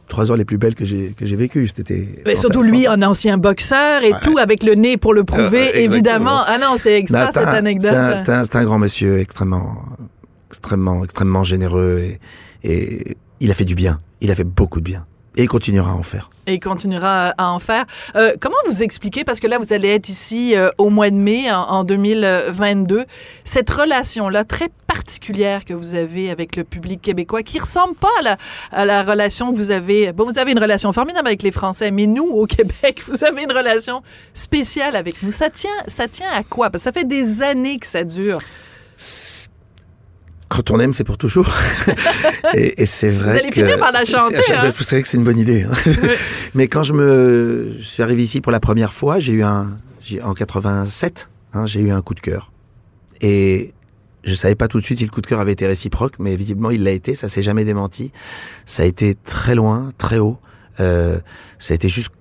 [0.08, 1.68] trois heures les plus belles que j'ai que j'ai vécues.
[1.68, 2.08] C'était.
[2.26, 5.62] Mais surtout lui, un ancien boxeur et tout, avec le nez pour le prouver, Euh,
[5.74, 5.92] exactement.
[5.94, 6.40] évidemment.
[6.46, 7.94] Ah non, c'est extra Non, cette un- anecdote.
[8.24, 9.84] C'est un, grand monsieur extrêmement,
[10.50, 12.20] extrêmement, extrêmement généreux et,
[12.64, 14.00] et il a fait du bien.
[14.20, 15.06] Il a fait beaucoup de bien.
[15.40, 16.30] Et continuera à en faire.
[16.48, 17.84] Et continuera à en faire.
[18.16, 21.14] Euh, comment vous expliquez, parce que là, vous allez être ici euh, au mois de
[21.14, 23.04] mai, en, en 2022,
[23.44, 28.22] cette relation-là très particulière que vous avez avec le public québécois, qui ressemble pas à
[28.22, 28.36] la,
[28.72, 30.12] à la relation que vous avez...
[30.12, 33.44] Bon, vous avez une relation formidable avec les Français, mais nous, au Québec, vous avez
[33.44, 34.02] une relation
[34.34, 35.30] spéciale avec nous.
[35.30, 36.68] Ça tient, ça tient à quoi?
[36.70, 38.40] Parce que ça fait des années que ça dure.
[40.48, 41.48] Quand on aime, c'est pour toujours.
[42.54, 43.30] et, et c'est vrai.
[43.32, 44.70] Vous allez que- finir par la chanter, c'est- hein.
[44.76, 45.64] Vous savez que c'est une bonne idée.
[45.64, 45.72] hein.
[46.54, 49.76] Mais quand je me je suis arrivé ici pour la première fois, j'ai eu un
[50.22, 52.50] en 87, hein, j'ai eu un coup de cœur.
[53.20, 53.74] Et
[54.24, 56.34] je savais pas tout de suite si le coup de cœur avait été réciproque, mais
[56.34, 57.14] visiblement il l'a été.
[57.14, 58.10] Ça s'est jamais démenti.
[58.64, 60.38] Ça a été très loin, très haut.
[60.80, 61.18] Euh,
[61.58, 62.12] ça a été jusqu'-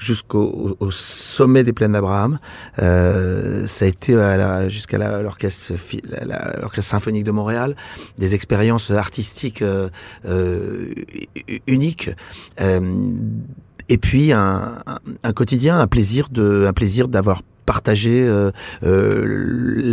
[0.00, 2.38] jusqu'au au- au sommet des plaines d'Abraham.
[2.80, 5.74] Euh, ça a été la- jusqu'à l'orchestre
[6.80, 7.76] symphonique de Montréal,
[8.18, 9.90] des expériences artistiques euh,
[10.26, 10.92] euh,
[11.66, 12.10] uniques.
[12.60, 12.80] Euh,
[13.88, 17.42] et puis un, un, un quotidien, un plaisir de, un plaisir d'avoir
[17.74, 18.50] partagé euh,
[18.82, 19.22] euh,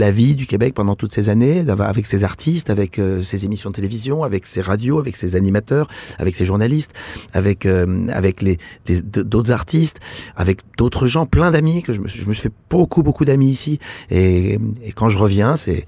[0.03, 1.63] la vie du Québec pendant toutes ces années,
[1.93, 5.87] avec ses artistes, avec euh, ses émissions de télévision, avec ses radios, avec ses animateurs,
[6.17, 6.93] avec ses journalistes,
[7.33, 9.01] avec euh, avec les les-
[9.33, 9.99] d'autres artistes,
[10.35, 13.51] avec d'autres gens, plein d'amis que je me, je me suis fait beaucoup beaucoup d'amis
[13.51, 13.79] ici.
[14.09, 15.85] Et, et quand je reviens, c'est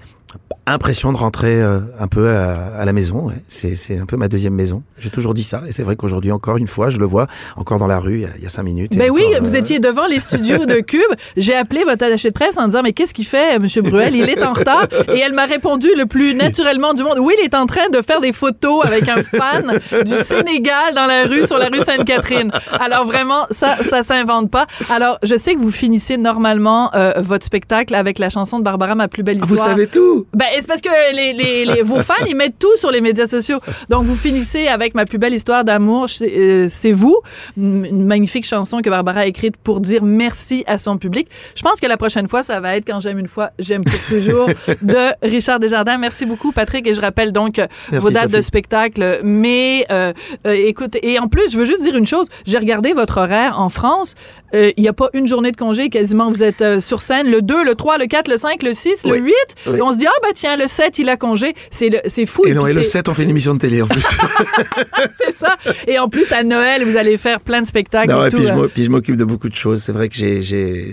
[0.66, 3.26] impression de rentrer euh, un peu à, à la maison.
[3.28, 3.34] ouais.
[3.48, 4.82] C'est c'est un peu ma deuxième maison.
[4.98, 7.78] J'ai toujours dit ça, et c'est vrai qu'aujourd'hui encore une fois, je le vois encore
[7.78, 8.96] dans la rue il y a, il y a cinq minutes.
[8.96, 11.00] Ben oui, encore, vous euh, étiez devant les studios de Cube.
[11.36, 14.14] J'ai appelé votre attaché de presse en disant mais qu'est-ce qu'il fait, Monsieur Bruel?
[14.14, 14.86] Il est en retard.
[15.12, 17.18] Et elle m'a répondu le plus naturellement du monde.
[17.20, 21.06] Oui, il est en train de faire des photos avec un fan du Sénégal dans
[21.06, 22.52] la rue sur la rue Sainte-Catherine.
[22.78, 24.66] Alors vraiment, ça, ça s'invente pas.
[24.90, 28.94] Alors je sais que vous finissez normalement euh, votre spectacle avec la chanson de Barbara,
[28.94, 29.70] ma plus belle Ah, Vous histoire.
[29.70, 30.19] savez tout.
[30.34, 33.26] Ben, c'est parce que les, les, les- vos fans, ils mettent tout sur les médias
[33.26, 33.58] sociaux.
[33.88, 37.18] Donc, vous finissez avec ma plus belle histoire d'amour, c'est euh, vous.
[37.56, 41.28] Une magnifique chanson que Barbara a écrite pour dire merci à son public.
[41.54, 43.98] Je pense que la prochaine fois, ça va être Quand j'aime une fois, j'aime pour
[44.08, 44.48] toujours
[44.82, 45.98] de Richard Desjardins.
[45.98, 46.86] Merci beaucoup, Patrick.
[46.86, 49.20] Et je rappelle donc euh, Merci, vos dates de spectacle.
[49.22, 50.12] Mais, euh,
[50.46, 52.26] euh, écoute, et en plus, je veux juste dire une chose.
[52.46, 54.14] J'ai regardé votre horaire en France.
[54.54, 55.88] Euh, Il n'y a pas une journée de congé.
[55.90, 58.74] Quasiment, vous êtes euh, sur scène le 2, le 3, le 4, le 5, le
[58.74, 59.20] 6, le Oui.
[59.20, 59.34] 8.
[59.68, 59.78] Oui.
[59.78, 61.54] Et on se dit, ah, ben tiens, le 7, il a congé.
[61.70, 62.44] C'est fou.
[62.46, 64.02] Et non, puis et le c'est- 7, on fait une émission de télé en plus.
[65.16, 65.56] c'est ça.
[65.86, 68.36] Et en plus, à Noël, vous allez faire plein de spectacles non, et et tout.
[68.38, 69.82] puis je m'o- puis je m'occupe de beaucoup de choses.
[69.82, 70.92] C'est vrai que j'ai, j'ai,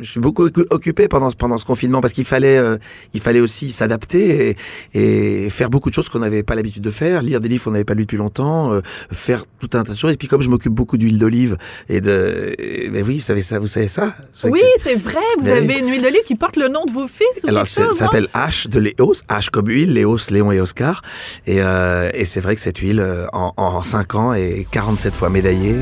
[0.00, 2.76] je, suis beaucoup occu- occupé pendant, ce- pendant ce confinement parce qu'il fallait, euh,
[3.12, 4.56] il fallait aussi s'adapter
[4.94, 7.64] et, et faire beaucoup de choses qu'on n'avait pas l'habitude de faire, lire des livres
[7.64, 8.80] qu'on n'avait pas lus depuis longtemps, euh,
[9.12, 10.12] faire tout un tas de choses.
[10.12, 11.56] Et puis comme je m'occupe beaucoup d'huile d'olive
[11.88, 14.14] et de, et- ben oui, vous savez ça, vous savez ça.
[14.44, 15.14] Oui, c'est vrai.
[15.38, 15.80] Vous Mais avez oui.
[15.80, 18.04] une huile d'olive qui porte le nom de vos fils ou Alors, quelque chose, ça
[18.12, 18.23] non?
[18.26, 21.02] S'appelle H de Léos, H comme huile, Léos, Léon et Oscar.
[21.46, 25.14] Et, euh, et c'est vrai que cette huile, euh, en, en 5 ans, est 47
[25.14, 25.76] fois médaillée.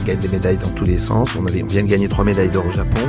[0.00, 1.30] On gagne des médailles dans tous les sens.
[1.38, 3.00] On, avait- on vient de gagner trois médailles d'or au Japon.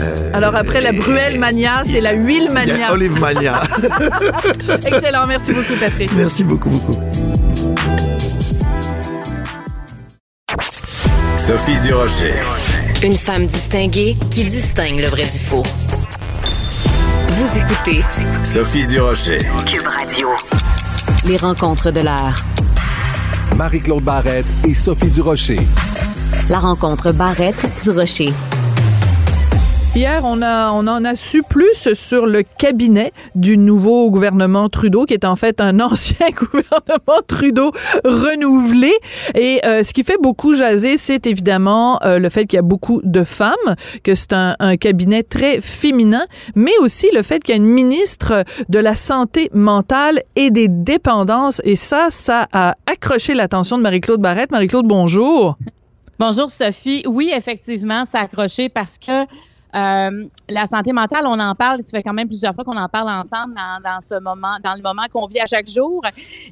[0.00, 2.92] Euh, Alors après la Bruelle Mania, c'est la huile Mania.
[2.92, 3.62] Olive Mania.
[4.86, 5.26] Excellent.
[5.26, 6.10] Merci beaucoup, Patrick.
[6.16, 6.98] Merci beaucoup, beaucoup.
[11.36, 12.32] Sophie Durocher.
[13.02, 15.62] Une femme distinguée qui distingue le vrai du faux.
[17.36, 18.00] Vous écoutez
[18.44, 19.38] Sophie Durocher.
[19.66, 20.28] Cube Radio.
[21.26, 22.38] Les rencontres de l'heure.
[23.56, 25.58] Marie-Claude Barrette et Sophie Durocher.
[26.48, 28.32] La rencontre Barrette du Rocher.
[29.96, 35.04] Hier, on, a, on en a su plus sur le cabinet du nouveau gouvernement Trudeau,
[35.04, 37.70] qui est en fait un ancien gouvernement Trudeau
[38.04, 38.92] renouvelé.
[39.36, 42.62] Et euh, ce qui fait beaucoup jaser, c'est évidemment euh, le fait qu'il y a
[42.62, 43.54] beaucoup de femmes,
[44.02, 46.26] que c'est un, un cabinet très féminin,
[46.56, 50.66] mais aussi le fait qu'il y a une ministre de la santé mentale et des
[50.66, 51.62] dépendances.
[51.62, 54.50] Et ça, ça a accroché l'attention de Marie-Claude Barrette.
[54.50, 55.56] Marie-Claude, bonjour.
[56.18, 57.04] Bonjour Sophie.
[57.06, 59.24] Oui, effectivement, ça a accroché parce que
[59.74, 62.88] euh, la santé mentale, on en parle, ça fait quand même plusieurs fois qu'on en
[62.88, 66.02] parle ensemble dans, ce moment, dans le moment qu'on vit à chaque jour.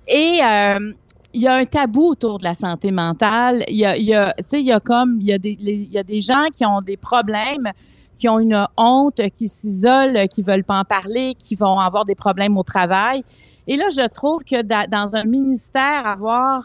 [0.07, 0.93] Et euh,
[1.35, 3.65] il y a un tabou autour de la santé mentale.
[3.69, 4.15] Il y a, il y
[4.53, 6.81] il y a comme, il y a des, il y a des gens qui ont
[6.81, 7.71] des problèmes,
[8.19, 12.15] qui ont une honte, qui s'isolent, qui veulent pas en parler, qui vont avoir des
[12.15, 13.25] problèmes au travail.
[13.67, 16.65] Et là, je trouve que da- dans un ministère, avoir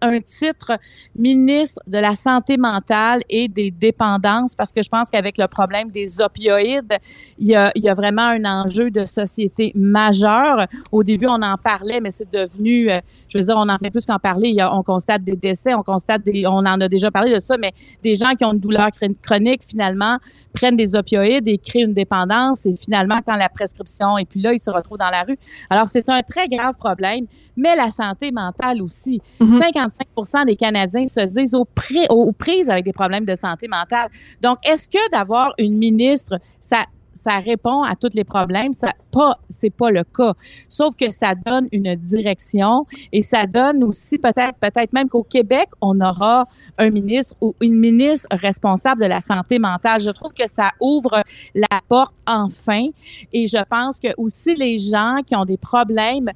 [0.00, 0.78] un titre
[1.16, 5.90] ministre de la santé mentale et des dépendances, parce que je pense qu'avec le problème
[5.90, 6.96] des opioïdes,
[7.38, 10.66] il y a, il y a vraiment un enjeu de société majeur.
[10.92, 13.90] Au début, on en parlait, mais c'est devenu, euh, je veux dire, on en fait
[13.90, 14.56] plus qu'en parler.
[14.72, 18.14] On constate des décès, on constate on en a déjà parlé de ça, mais des
[18.14, 18.88] gens qui ont une douleur
[19.22, 20.18] chronique, finalement,
[20.52, 22.66] prennent des opioïdes et créent une dépendance.
[22.66, 25.38] Et finalement, quand la prescription est plus là, ils se retrouvent dans la rue.
[25.70, 29.20] Alors, c'est un très grave problème, mais la santé mentale aussi.
[29.40, 29.60] Mhm.
[29.60, 31.66] 55% des Canadiens se disent aux,
[32.10, 34.08] aux prises avec des problèmes de santé mentale.
[34.42, 36.86] Donc, est-ce que d'avoir une ministre, ça
[37.18, 40.34] ça répond à tous les problèmes, ça pas c'est pas le cas.
[40.68, 45.68] Sauf que ça donne une direction et ça donne aussi peut-être peut-être même qu'au Québec,
[45.80, 46.46] on aura
[46.78, 50.00] un ministre ou une ministre responsable de la santé mentale.
[50.00, 51.22] Je trouve que ça ouvre
[51.54, 52.86] la porte enfin
[53.32, 56.30] et je pense que aussi les gens qui ont des problèmes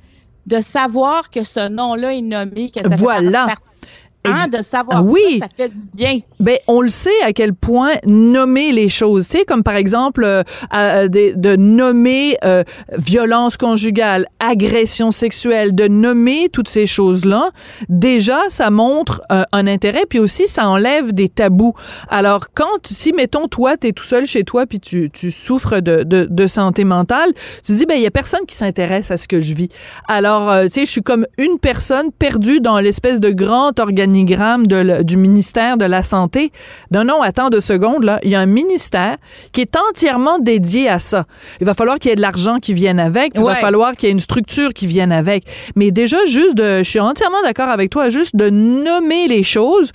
[0.46, 3.46] de savoir que ce nom-là est nommé, que ça fait Voilà.
[3.46, 3.86] partie
[4.24, 5.38] hein, de savoir oui.
[5.40, 6.20] ça, ça fait du bien.
[6.40, 10.24] Ben, on le sait à quel point nommer les choses, tu sais, comme par exemple
[10.24, 10.42] euh,
[10.74, 12.64] euh, des- de nommer euh,
[12.96, 17.50] violence conjugale, agression sexuelle, de nommer toutes ces choses-là,
[17.88, 21.74] déjà, ça montre euh, un intérêt, puis aussi, ça enlève des tabous.
[22.08, 25.80] Alors, quand, si, mettons, toi, tu es tout seul chez toi, puis tu, tu souffres
[25.80, 27.32] de, de, de santé mentale,
[27.64, 29.68] tu te dis, ben, il y a personne qui s'intéresse à ce que je vis.
[30.08, 34.11] Alors, euh, tu sais, je suis comme une personne perdue dans l'espèce de grand organigramme
[34.12, 36.52] du ministère de la Santé.
[36.90, 38.18] Non, non, attends deux secondes, là.
[38.22, 39.16] Il y a un ministère
[39.52, 41.24] qui est entièrement dédié à ça.
[41.60, 43.32] Il va falloir qu'il y ait de l'argent qui vienne avec.
[43.34, 45.44] Il va falloir qu'il y ait une structure qui vienne avec.
[45.76, 49.92] Mais déjà, juste de, je suis entièrement d'accord avec toi, juste de nommer les choses,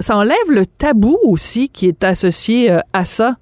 [0.00, 3.36] ça enlève le tabou aussi qui est associé euh, à ça.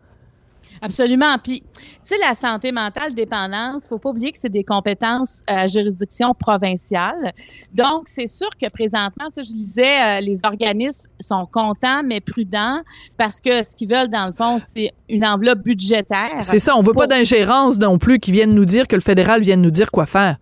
[0.87, 1.37] Absolument.
[1.43, 5.55] Puis, tu sais, la santé mentale, dépendance, faut pas oublier que c'est des compétences euh,
[5.55, 7.33] à juridiction provinciale.
[7.75, 12.21] Donc, c'est sûr que présentement, tu sais, je disais, euh, les organismes sont contents, mais
[12.21, 12.81] prudents,
[13.17, 16.37] parce que ce qu'ils veulent, dans le fond, c'est une enveloppe budgétaire.
[16.41, 19.41] C'est ça, on veut pas d'ingérence non plus qui vienne nous dire que le fédéral
[19.43, 20.37] vienne nous dire quoi faire.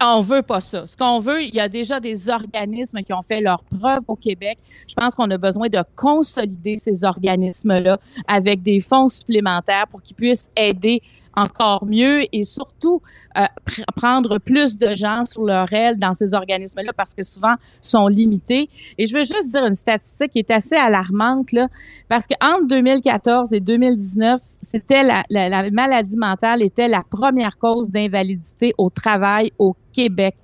[0.00, 0.86] On veut pas ça.
[0.86, 4.14] Ce qu'on veut, il y a déjà des organismes qui ont fait leurs preuves au
[4.14, 4.58] Québec.
[4.88, 10.14] Je pense qu'on a besoin de consolider ces organismes-là avec des fonds supplémentaires pour qu'ils
[10.14, 11.02] puissent aider
[11.34, 13.02] encore mieux et surtout
[13.38, 17.54] euh, pr- prendre plus de gens sur leur aile dans ces organismes-là parce que souvent
[17.80, 18.68] sont limités.
[18.98, 21.68] Et je veux juste dire une statistique qui est assez alarmante là,
[22.08, 27.58] parce que entre 2014 et 2019, c'était la, la, la maladie mentale était la première
[27.58, 30.34] cause d'invalidité au travail au Québec.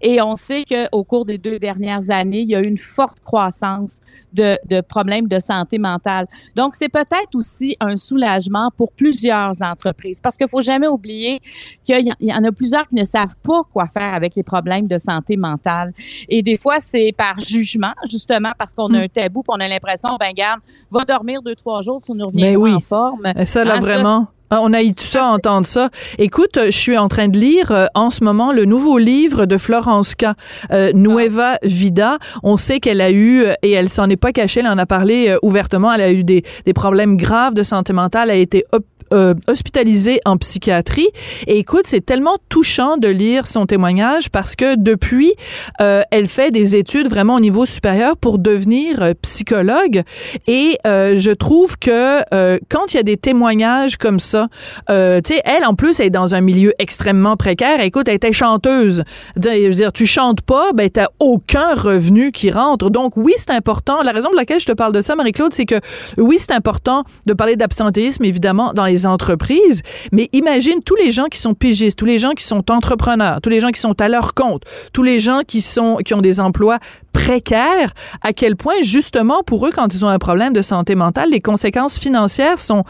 [0.00, 3.18] Et on sait qu'au cours des deux dernières années, il y a eu une forte
[3.20, 3.98] croissance
[4.32, 6.26] de, problèmes de santé mentale.
[6.54, 11.40] Donc, c'est peut-être aussi un soulagement pour plusieurs entreprises parce qu'il faut jamais oublier
[11.84, 14.86] qu'il y, en- en a plusieurs qui ne savent pas quoi faire avec les problèmes
[14.86, 15.92] de santé mentale.
[16.28, 19.68] Et des fois, c'est par jugement, justement, parce qu'on a un tabou, puis on a
[19.68, 22.74] l'impression, ben garde, va dormir deux, trois jours, si nous reviendrons oui.
[22.74, 23.26] en forme.
[23.38, 24.26] Et ça, là, Ah, vraiment.
[24.50, 25.88] Ah, On a eu tout ça, entendre ça.
[26.18, 29.46] Écoute, euh, je suis en train de lire euh, en ce moment le nouveau livre
[29.46, 30.26] de Florence K,
[30.70, 32.18] euh, Nueva Vida.
[32.42, 34.86] On sait qu'elle a eu, euh, et elle s'en est pas cachée, elle en a
[34.86, 38.40] parlé euh, ouvertement, elle a eu des, des problèmes graves de santé mentale, elle a
[38.40, 38.64] été
[39.12, 41.08] euh, hospitalisée en psychiatrie.
[41.46, 45.34] Et écoute, c'est tellement touchant de lire son témoignage parce que depuis,
[45.80, 50.02] euh, elle fait des études vraiment au niveau supérieur pour devenir euh, psychologue.
[50.46, 54.48] Et euh, je trouve que euh, quand il y a des témoignages comme ça,
[54.90, 57.80] euh, tu sais, elle en plus elle est dans un milieu extrêmement précaire.
[57.80, 59.02] Écoute, elle était chanteuse.
[59.36, 62.90] Je veux dire, tu chantes pas, ben t'as aucun revenu qui rentre.
[62.90, 64.02] Donc oui, c'est important.
[64.02, 65.80] La raison pour laquelle je te parle de ça, Marie-Claude, c'est que
[66.16, 71.26] oui, c'est important de parler d'absentéisme évidemment dans les entreprises, mais imagine tous les gens
[71.26, 74.08] qui sont pigistes, tous les gens qui sont entrepreneurs, tous les gens qui sont à
[74.08, 76.78] leur compte, tous les gens qui sont qui ont des emplois
[77.12, 81.30] précaires, à quel point justement pour eux quand ils ont un problème de santé mentale,
[81.30, 82.84] les conséquences financières sont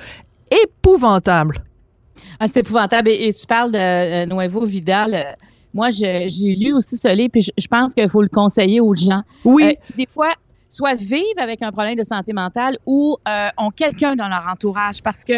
[0.64, 1.64] épouvantables.
[2.38, 3.08] Ah, c'est épouvantable.
[3.08, 5.14] Et, et tu parles de euh, Nuevo Vidal.
[5.14, 5.22] euh,
[5.72, 8.94] moi, j'ai lu aussi ce livre, puis je, je pense qu'il faut le conseiller aux
[8.94, 9.22] gens.
[9.44, 9.64] Oui.
[9.64, 10.32] Euh, qui, des fois,
[10.68, 15.02] soit vivent avec un problème de santé mentale ou euh, ont quelqu'un dans leur entourage
[15.02, 15.34] parce que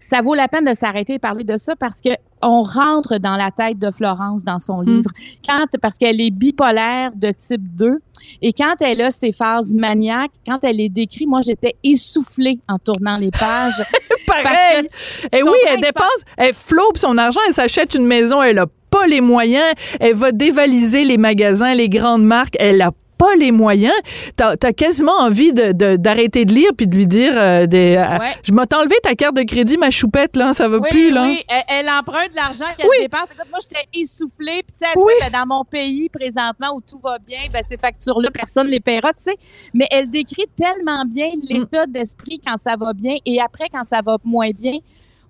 [0.00, 2.10] ça vaut la peine de s'arrêter et parler de ça parce que
[2.42, 5.10] on rentre dans la tête de Florence dans son livre
[5.48, 7.98] quand parce qu'elle est bipolaire de type 2
[8.42, 12.78] et quand elle a ses phases maniaques, quand elle les décrit, moi j'étais essoufflée en
[12.78, 13.82] tournant les pages.
[14.26, 14.86] Pareil.
[15.32, 18.66] Et oui, comprends, elle dépense, elle flope son argent, elle s'achète une maison, elle a
[18.90, 23.52] pas les moyens, elle va dévaliser les magasins, les grandes marques, elle a pas les
[23.52, 23.94] moyens.
[24.36, 27.96] T'as as quasiment envie de- de- d'arrêter de, lire puis de lui dire euh, des,
[27.96, 28.32] euh, Ouais.
[28.42, 31.22] je m'ai enlevé ta carte de crédit, ma choupette, là, ça va Oui, plus, là.
[31.24, 32.96] oui, elle, elle emprunte de l'argent qu'elle Oui.
[33.02, 33.28] dépense.
[33.32, 34.62] Écoute, moi, j'étais essoufflée.
[34.66, 35.12] Puis, tu sais, Oui.
[35.20, 38.80] ben, dans mon pays, présentement, où tout va bien, ben, ces factures-là, personne ne les
[38.80, 39.36] paiera, tu sais.
[39.72, 44.00] Mais elle décrit tellement bien l'état d'esprit quand ça va bien et après, quand ça
[44.04, 44.78] va moins bien.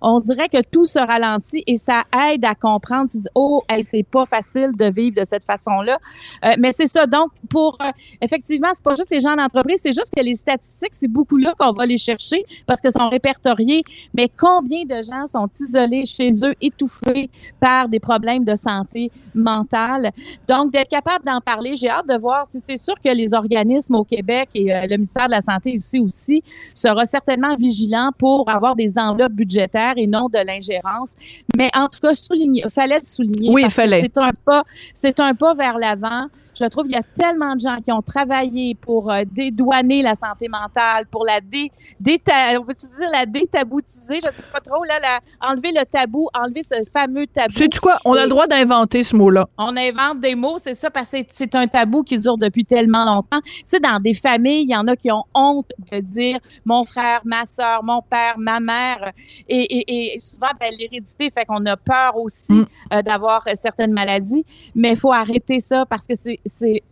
[0.07, 3.09] On dirait que tout se ralentit et ça aide à comprendre.
[3.09, 5.97] Tu dis, oh, hey, c'est pas facile de vivre de cette façon-là.
[6.45, 7.07] Euh, mais c'est ça.
[7.07, 7.89] Donc, pour euh,
[8.21, 11.55] effectivement, c'est pas juste les gens d'entreprise, c'est juste que les statistiques, c'est beaucoup là
[11.57, 13.83] qu'on va les chercher parce que sont répertoriés.
[14.13, 19.11] Mais combien de gens sont isolés chez eux, étouffés par des problèmes de santé?
[19.35, 20.11] Mentale?
[20.47, 22.45] Donc, d'être capable d'en parler, j'ai hâte de voir.
[22.49, 25.99] C'est sûr que les organismes au Québec et euh, le ministère de la Santé ici
[25.99, 26.43] aussi
[26.73, 31.15] sera certainement vigilant pour avoir des enveloppes budgétaires et non de l'ingérence.
[31.55, 33.51] Mais en tout cas, souligner, fallait souligner.
[33.51, 34.01] Oui, il fallait.
[34.01, 36.27] C'est un pas, c'est un pas vers l'avant.
[36.57, 40.15] Je trouve qu'il y a tellement de gens qui ont travaillé pour euh, dédouaner la
[40.15, 44.83] santé mentale, pour la dé, déta, on peut-tu dire la détaboutiser, je sais pas trop
[44.85, 47.53] là, la, enlever le tabou, enlever ce fameux tabou.
[47.53, 47.97] Sais-tu quoi?
[48.05, 49.47] On a Et- le droit d'inventer ce mot-là.
[49.57, 52.65] on invente des mots, c'est ça, parce que c'est- c'est un tabou qui dure depuis
[52.65, 53.41] tellement longtemps.
[53.43, 56.83] Tu sais, dans des familles, il y en a qui ont honte de dire mon
[56.85, 59.11] frère, ma soeur, mon père, ma mère.
[59.49, 62.65] Et, et, et souvent, ben, l'hérédité fait qu'on a peur aussi Mm.
[62.93, 64.45] euh, d'avoir euh, certaines maladies.
[64.75, 66.83] Mais il faut arrêter ça parce que c'est c'est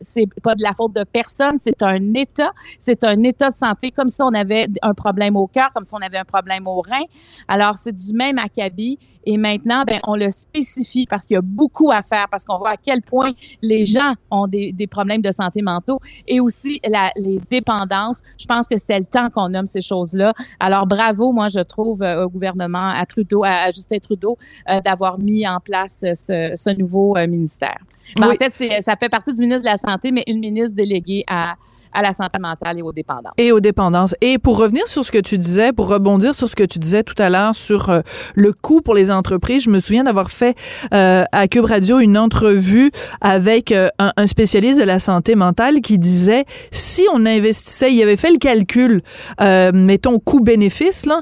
[0.42, 4.10] pas de la faute de personne, c'est un état, c'est un état de santé, comme
[4.10, 7.04] si on avait un problème au cœur, comme si on avait un problème au rein.
[7.48, 8.98] Alors, c'est du même acabit.
[9.26, 12.58] Et maintenant, ben, on le spécifie parce qu'il y a beaucoup à faire, parce qu'on
[12.58, 16.82] voit à quel point les gens ont des, des problèmes de santé mentaux et aussi
[16.90, 18.22] la, les dépendances.
[18.38, 20.34] Je pense que c'était le temps qu'on nomme ces choses-là.
[20.60, 24.38] Alors, bravo, moi, je trouve, euh, au gouvernement, à Trudeau, à, à Justin Trudeau,
[24.70, 27.80] euh, d'avoir mis en place euh, ce, ce nouveau euh, ministère.
[28.18, 28.36] Ben, Oui.
[28.36, 31.24] En fait, c'est- ça fait partie du ministre de la Santé, mais une ministre déléguée
[31.28, 31.56] à,
[31.94, 33.34] à la santé mentale et aux dépendances.
[33.38, 34.16] et aux dépendances.
[34.22, 37.04] Et pour revenir sur ce que tu disais, pour rebondir sur ce que tu disais
[37.04, 38.02] tout à l'heure sur euh,
[38.36, 40.56] le coût pour les entreprises, je me souviens d'avoir fait
[40.94, 45.98] euh, à Cube Radio une entrevue avec euh, un, spécialiste de la santé mentale qui
[45.98, 49.02] disait si on investissait, il avait fait le calcul,
[49.42, 51.22] euh, mettons coût-bénéfice là,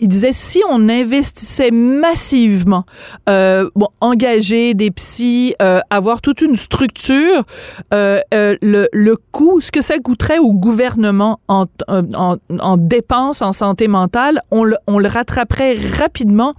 [0.00, 2.84] il disait si on investissait massivement,
[3.26, 5.54] bon, engager des psys,
[5.90, 7.44] avoir toute une structure,
[7.92, 13.88] le, le coût, ce que ça coûterait au gouvernement en, en, en dépenses en santé
[13.88, 16.52] mentale, on le, on le rattraperait rapidement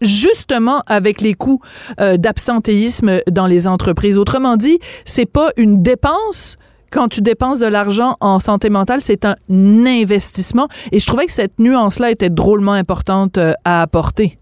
[0.00, 1.60] justement avec les coûts
[2.00, 4.18] euh, d'absentéisme dans les entreprises.
[4.18, 6.56] Autrement dit, c'est pas une dépense
[6.90, 10.68] quand tu dépenses de l'argent en santé mentale, c'est un investissement.
[10.92, 14.38] Et je trouvais que cette nuance-là était drôlement importante euh, à apporter.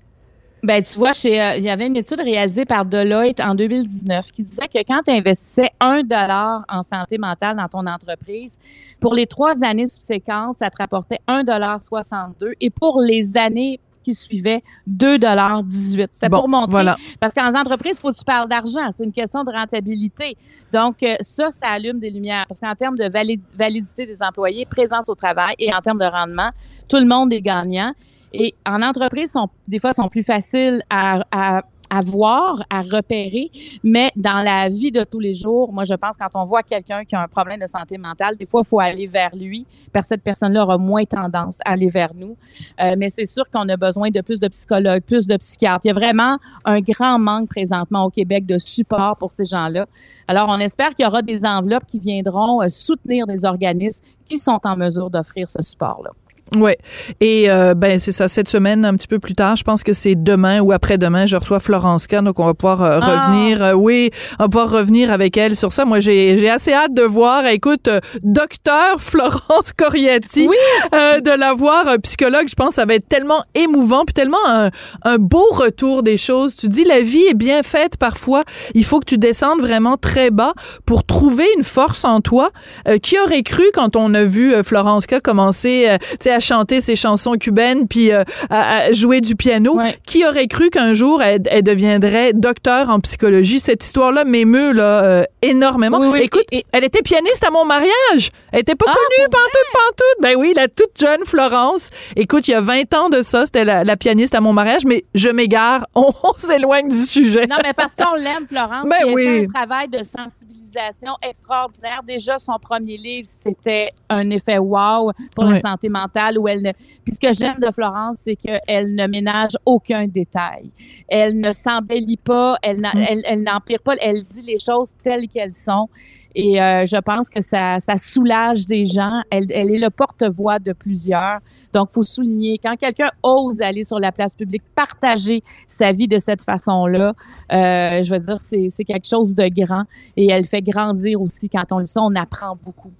[0.62, 4.30] Ben, tu vois, chez, euh, il y avait une étude réalisée par Deloitte en 2019
[4.30, 8.58] qui disait que quand tu investissais un dollar en santé mentale dans ton entreprise,
[9.00, 14.62] pour les trois années subséquentes, ça te rapportait 1,62 et pour les années qui suivaient,
[14.88, 16.70] 2,18 C'était Bon, pour montrer.
[16.70, 16.96] voilà.
[17.20, 18.90] Parce qu'en entreprise, il faut que tu parles d'argent.
[18.92, 20.36] C'est une question de rentabilité.
[20.72, 22.44] Donc, euh, ça, ça allume des lumières.
[22.48, 26.04] Parce qu'en termes de valid- validité des employés, présence au travail et en termes de
[26.04, 26.50] rendement,
[26.88, 27.92] tout le monde est gagnant.
[28.32, 33.50] Et en entreprise, sont, des fois, sont plus faciles à, à, à voir, à repérer,
[33.84, 37.04] mais dans la vie de tous les jours, moi, je pense quand on voit quelqu'un
[37.04, 40.06] qui a un problème de santé mentale, des fois, il faut aller vers lui, parce
[40.06, 42.34] que cette personne-là aura moins tendance à aller vers nous.
[42.80, 45.82] Euh, mais c'est sûr qu'on a besoin de plus de psychologues, plus de psychiatres.
[45.84, 49.84] Il y a vraiment un grand manque présentement au Québec de support pour ces gens-là.
[50.28, 54.38] Alors, on espère qu'il y aura des enveloppes qui viendront euh, soutenir des organismes qui
[54.38, 56.12] sont en mesure d'offrir ce support-là.
[56.56, 56.76] Ouais.
[57.20, 59.92] Et euh, ben c'est ça cette semaine un petit peu plus tard, je pense que
[59.92, 63.26] c'est demain ou après-demain, je reçois Florence Kahn donc on va pouvoir euh, Ah!
[63.26, 65.84] revenir euh, oui, on va pouvoir revenir avec elle sur ça.
[65.84, 70.56] Moi j'ai j'ai assez hâte de voir écoute euh, docteur Florence Coriati Oui.
[70.94, 74.44] euh, de la voir psychologue, je pense que ça va être tellement émouvant puis tellement
[74.46, 74.70] un,
[75.04, 76.54] un beau retour des choses.
[76.56, 78.42] Tu dis la vie est bien faite parfois,
[78.74, 80.52] il faut que tu descendes vraiment très bas
[80.86, 82.48] pour trouver une force en toi.
[82.88, 86.96] Euh, qui aurait cru quand on a vu Florence K commencer tu sais, chanter ses
[86.96, 89.76] chansons cubaines puis euh, à, à jouer du piano.
[89.76, 89.96] Ouais.
[90.06, 93.60] Qui aurait cru qu'un jour elle, elle deviendrait docteur en psychologie?
[93.60, 95.98] Cette histoire-là m'émeut là euh, énormément.
[95.98, 98.30] Oui, oui, Écoute, et- et- elle était pianiste à mon mariage.
[98.52, 100.22] Elle était pas Ah, connue pantoute pantoute.
[100.22, 101.90] Ben oui, la toute jeune Florence.
[102.16, 104.82] Écoute, il y a 20 ans de ça, c'était la, la pianiste à mon mariage,
[104.84, 105.86] mais je m'égare.
[105.94, 107.46] On, on s'éloigne du sujet.
[107.46, 108.88] Non, mais parce qu'on l'aime, Florence.
[108.88, 109.24] Ben elle oui.
[109.24, 109.98] fait un travail de
[110.46, 112.00] sensibilisation extraordinaire.
[112.06, 116.31] Déjà, son premier livre, c'était un effet wow pour la santé mentale.
[116.38, 116.72] Où elle ne...
[117.04, 120.70] Puis ce que j'aime de Florence, c'est qu'elle ne ménage aucun détail.
[121.08, 122.98] Elle ne s'embellit pas, elle Mm.
[123.08, 125.88] elle- elle n'empire pas, elle dit les choses telles qu'elles sont.
[126.34, 129.20] Et euh, je pense que ça, ça soulage des gens.
[129.30, 131.40] Elle, elle est le porte-voix de plusieurs.
[131.74, 136.18] Donc, faut souligner, quand quelqu'un ose aller sur la place publique, partager sa vie de
[136.18, 137.12] cette façon-là,
[137.52, 139.84] euh, je veux dire, c'est c'est quelque chose de grand.
[140.16, 141.50] Et elle fait grandir aussi.
[141.50, 142.92] Quand on le sait, on apprend beaucoup.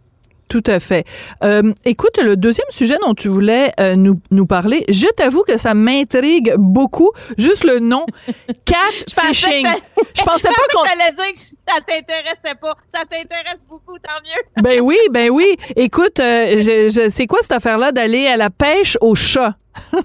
[0.53, 1.07] Tout à fait.
[1.43, 5.57] Euh, écoute, le deuxième sujet dont tu voulais euh, nous, nous parler, je t'avoue que
[5.57, 7.11] ça m'intrigue beaucoup.
[7.39, 8.05] Juste le nom,
[8.67, 9.67] catfishing.
[10.15, 10.83] Je pensais pas qu'on...
[10.83, 12.77] allait dire que ça t'intéressait pas.
[12.93, 14.63] Ça t'intéresse beaucoup, tant mieux.
[14.63, 15.57] Ben oui, ben oui.
[15.75, 19.55] Écoute, euh, je, je- c'est quoi cette affaire-là d'aller à la pêche au chat?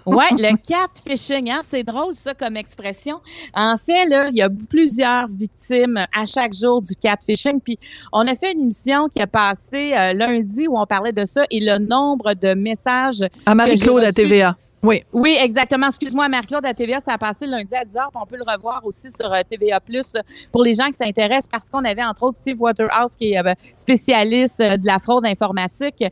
[0.05, 3.20] Ouais, le catfishing, hein, c'est drôle ça comme expression.
[3.53, 7.59] En fait, là, il y a plusieurs victimes à chaque jour du catfishing.
[7.59, 7.78] Puis
[8.11, 11.45] on a fait une émission qui a passé euh, lundi où on parlait de ça
[11.51, 14.53] et le nombre de messages À Marie-Claude à TVA.
[14.84, 15.03] Oui.
[15.13, 15.88] Oui, exactement.
[15.88, 18.86] Excuse-moi, Marie-Claude à TVA, ça a passé lundi à 10h, puis on peut le revoir
[18.86, 22.38] aussi sur euh, TVA+, euh, pour les gens qui s'intéressent, parce qu'on avait entre autres
[22.38, 26.03] Steve Waterhouse, qui est euh, spécialiste de la fraude informatique.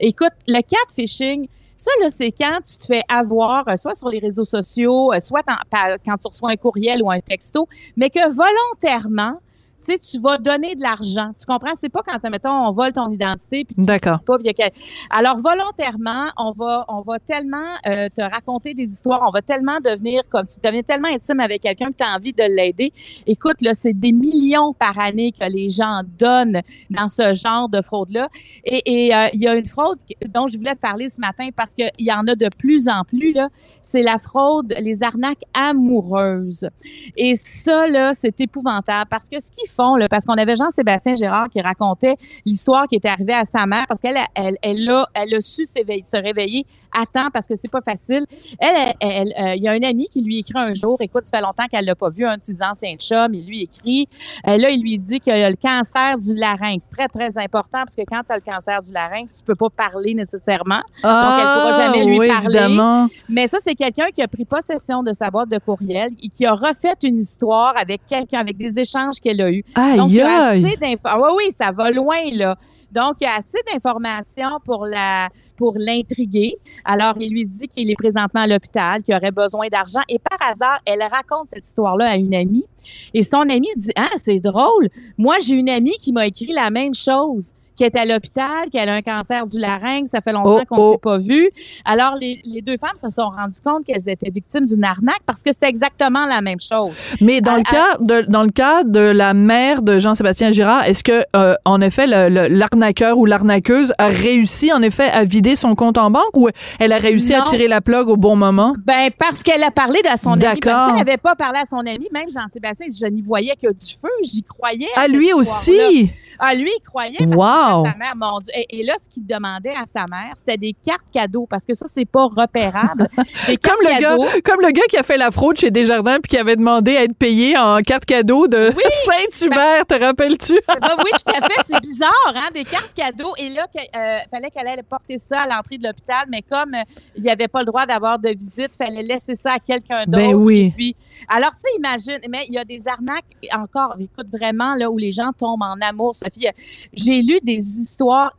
[0.00, 4.18] Écoute, le catfishing, ça, là, c'est quand tu te fais avoir, euh, soit sur les
[4.18, 9.40] réseaux sociaux, euh, soit quand tu reçois un courriel ou un texto, mais que volontairement,
[9.84, 11.32] tu sais, tu vas donner de l'argent.
[11.38, 11.74] Tu comprends?
[11.76, 14.18] C'est pas quand, mettons, on vole ton identité puis tu D'accord.
[14.18, 14.36] sais pas.
[14.42, 14.70] il a
[15.10, 17.56] Alors, volontairement, on va, on va tellement
[17.86, 21.62] euh, te raconter des histoires, on va tellement devenir comme tu deviens tellement intime avec
[21.62, 22.92] quelqu'un que tu as envie de l'aider.
[23.26, 26.60] Écoute, là, c'est des millions par année que les gens donnent
[26.90, 28.28] dans ce genre de fraude-là.
[28.64, 31.48] Et et, euh, il y a une fraude dont je voulais te parler ce matin
[31.56, 33.48] parce qu'il y en a de plus en plus, là.
[33.82, 36.68] C'est la fraude, les arnaques amoureuses.
[37.16, 41.16] Et ça, là, c'est épouvantable parce que ce qu'ils font, là, parce qu'on avait Jean-Sébastien
[41.16, 42.16] Gérard qui racontait
[42.46, 45.40] l'histoire qui était arrivée à sa mère parce qu'elle, a- elle, elle, a, elle a
[45.40, 46.66] su s'éveiller- se réveiller
[46.96, 48.24] à temps parce que c'est pas facile.
[48.60, 51.24] Elle, elle, elle, euh, il y a un ami qui lui écrit un jour, écoute,
[51.26, 54.08] ça fait longtemps qu'elle l'a pas vu, un de ses anciens chums, il lui écrit,
[54.46, 56.88] euh, là, il lui dit qu'il a le cancer du larynx.
[56.90, 59.70] Très, très important parce que quand tu as le cancer du larynx, tu peux pas
[59.70, 60.82] parler nécessairement.
[61.02, 62.46] Donc, elle pourra jamais lui Ah, oui, parler.
[62.58, 63.06] évidemment.
[63.28, 66.46] Mais ça, c'est quelqu'un qui a pris possession de sa boîte de courriel et qui
[66.46, 69.63] a refait une histoire avec quelqu'un, avec des échanges qu'elle a eus.
[69.76, 71.00] Donc, il y a assez d'infos.
[71.04, 72.56] Ah oui, oui, ça va loin, là.
[72.92, 76.56] Donc, il y a assez d'informations pour la pour l'intriguer.
[76.84, 80.00] Alors, il lui dit qu'il est présentement à l'hôpital, qu'il aurait besoin d'argent.
[80.08, 82.64] Et par hasard, elle raconte cette histoire-là à une amie.
[83.12, 84.88] Et son amie dit, ah, c'est drôle.
[85.16, 88.78] Moi, j'ai une amie qui m'a écrit la même chose qui est à l'hôpital, qui
[88.78, 90.92] a un cancer du larynx, ça fait longtemps Oh, qu'on ne oh.
[90.92, 91.50] s'est pas vu.
[91.84, 95.42] Alors, les, les deux femmes se sont rendues compte qu'elles étaient victimes d'une arnaque parce
[95.42, 96.96] que c'était exactement la même chose.
[97.20, 100.50] Mais dans À- le à- cas de dans le cas de la mère de Jean-Sébastien
[100.50, 105.56] Girard, est-ce que euh, en effet l'arnaqueur ou l'arnaqueuse a réussi en effet à vider
[105.56, 106.48] son compte en banque ou
[106.78, 108.74] elle a réussi à tirer la plug au bon moment?
[108.84, 110.40] Ben parce qu'elle a parlé de son ami.
[110.42, 110.60] D'accord.
[110.72, 113.94] Parce qu'elle n'avait pas parlé à son ami, même Jean-Sébastien, je n'y voyais que du
[114.00, 114.86] feu, j'y croyais.
[114.96, 116.10] À cette lui aussi?
[116.38, 117.82] Ah, lui, il croyait parce Wow.
[117.84, 118.52] que sa mère, mon Dieu.
[118.56, 121.74] Et, et là, ce qu'il demandait à sa mère, c'était des cartes cadeaux, parce que
[121.74, 123.08] ça, c'est pas repérable.
[123.46, 126.30] Des Comme le gars, comme le gars qui a fait la fraude chez Desjardins puis
[126.30, 128.70] qui avait demandé à être payé en carte cadeau de
[129.06, 130.54] Saint-Hubert, te rappelles-tu?
[130.80, 131.62] Ben oui, tout à fait.
[131.64, 133.32] C'est bizarre, hein, des cartes cadeaux.
[133.38, 136.74] Et là, que, euh, fallait qu'elle allait porter ça à l'entrée de l'hôpital, mais comme
[136.74, 136.82] euh,
[137.16, 140.18] il n'y avait pas le droit d'avoir de visite, fallait laisser ça à quelqu'un d'autre.
[140.26, 140.66] Ben oui.
[140.66, 140.96] Et puis,
[141.28, 143.24] alors, tu sais, imagine, mais il y a des arnaques
[143.54, 146.46] encore, écoute, vraiment, là, où les gens tombent en amour, Sophie.
[146.92, 148.32] J'ai lu des histoires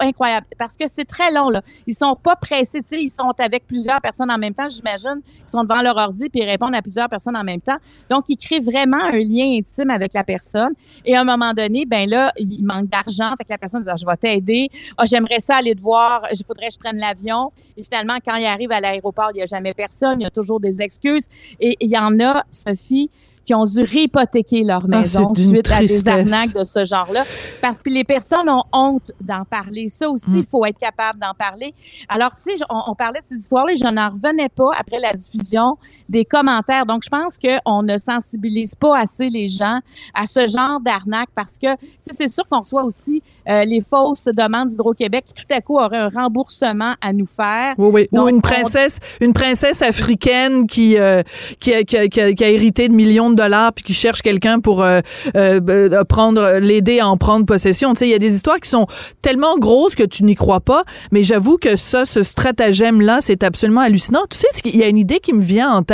[0.00, 1.62] incroyables parce que c'est très long, là.
[1.86, 5.20] Ils sont pas pressés, ils sont avec plusieurs personnes en même temps, j'imagine.
[5.46, 7.76] Ils sont devant leur ordi puis ils répondent à plusieurs personnes en même temps.
[8.10, 10.72] Donc, ils créent vraiment un lien intime avec la personne.
[11.04, 13.30] Et à un moment donné, ben là, il manque d'argent.
[13.36, 14.68] Fait que la personne dit, Ah, je vais t'aider.
[14.96, 16.22] Ah, j'aimerais ça aller te voir.
[16.32, 17.52] Il faudrait que je prenne l'avion.
[17.76, 20.20] Et finalement, quand il arrive à l'aéroport, il n'y a jamais personne.
[20.20, 21.26] Il y a toujours des excuses.
[21.60, 23.10] Et il y en a, Sophie,
[23.44, 27.24] qui ont dû réhypothéquer leur Ah, maison suite à des arnaques de ce genre-là.
[27.60, 29.88] Parce que les personnes ont honte d'en parler.
[29.88, 30.36] Ça aussi, Mm.
[30.38, 31.74] il faut être capable d'en parler.
[32.08, 34.98] Alors, tu sais, on, on parlait de ces histoires-là et je n'en revenais pas après
[35.00, 35.76] la diffusion
[36.08, 36.86] des commentaires.
[36.86, 39.80] Donc, je pense qu'on ne sensibilise pas assez les gens
[40.14, 41.68] à ce genre d'arnaque parce que,
[42.00, 45.98] c'est sûr qu'on reçoit aussi euh, les fausses demandes d'Hydro-Québec qui, tout à coup, auraient
[45.98, 47.74] un remboursement à nous faire.
[47.78, 48.18] Oui, oui.
[48.18, 51.22] Ou une on- princesse, une princesse africaine qui, euh,
[51.60, 53.94] qui, a, qui, a, qui a- qui a hérité de millions de dollars puis qui
[53.94, 55.00] cherche quelqu'un pour euh,
[55.36, 57.92] euh, euh, prendre, l'aider à en prendre possession.
[57.94, 58.86] Tu sais, il y a des histoires qui sont
[59.22, 60.84] tellement grosses que tu n'y crois pas.
[61.12, 64.22] Mais j'avoue que ça, ce stratagème-là, c'est absolument hallucinant.
[64.30, 65.93] Tu sais, il y a une idée qui me vient en tête?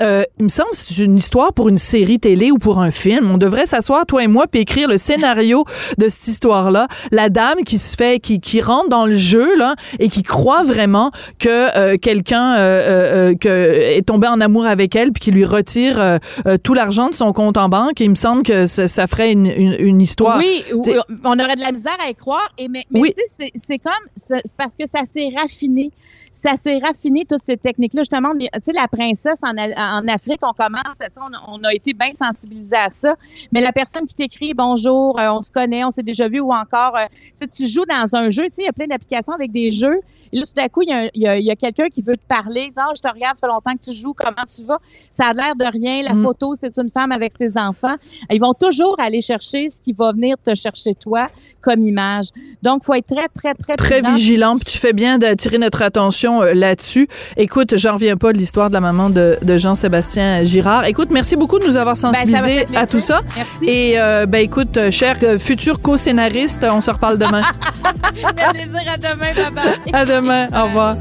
[0.00, 2.92] Euh, il me semble que c'est une histoire pour une série télé ou pour un
[2.92, 3.32] film.
[3.32, 5.64] On devrait s'asseoir, toi et moi, puis écrire le scénario
[5.98, 6.86] de cette histoire-là.
[7.10, 10.62] La dame qui se fait, qui, qui rentre dans le jeu, là, et qui croit
[10.62, 11.10] vraiment
[11.40, 15.44] que euh, quelqu'un euh, euh, que est tombé en amour avec elle, puis qui lui
[15.44, 16.20] retire
[16.62, 18.00] tout l'argent de son compte en banque.
[18.00, 20.38] Et il me semble que ça, ça ferait une, une, une histoire.
[20.38, 22.52] Oui, T'sais- on aurait de la misère à y croire.
[22.56, 23.12] Et mais Oui.
[23.36, 25.90] c'est- comme parce que ça s'est raffiné.
[26.30, 28.02] Ça s'est raffiné toutes ces techniques-là.
[28.02, 32.12] Justement, tu sais, la princesse en, en Afrique, on commence, on, on a été bien
[32.12, 33.14] sensibilisé à ça.
[33.52, 36.52] Mais la personne qui t'écrit bonjour, euh, on se connaît, on s'est déjà vu, ou
[36.52, 38.86] encore, euh, tu sais, tu joues dans un jeu, tu sais, il y a plein
[38.86, 40.00] d'applications avec des jeux.
[40.30, 42.70] Et là, tout à coup, il y a, il il quelqu'un qui veut te parler.
[42.76, 44.78] Ah, je te regarde, ça fait longtemps que tu joues, comment tu vas?
[45.10, 46.02] Ça a l'air de rien.
[46.02, 46.22] La Mm.
[46.22, 47.96] photo, c'est une femme avec ses enfants.
[48.30, 51.28] Ils vont toujours aller chercher ce qui va venir te chercher toi
[51.62, 52.26] comme image.
[52.62, 54.56] Donc, faut être très, très, très Très vigilant.
[54.56, 57.08] Puis tu fais bien d'attirer notre attention euh, là-dessus.
[57.36, 60.84] Écoute, j'en reviens pas de l'histoire de la maman de, de Jean-Sébastien Girard.
[60.84, 63.22] Écoute, merci beaucoup de nous avoir Ben, sensibilisés à tout ça.
[63.36, 63.58] Merci.
[63.62, 67.42] Et euh, ben écoute, euh, cher euh, futur co-scénariste, on se reparle demain.
[68.24, 69.62] Un plaisir à demain,
[69.92, 70.46] à demain.
[70.54, 70.94] Au revoir.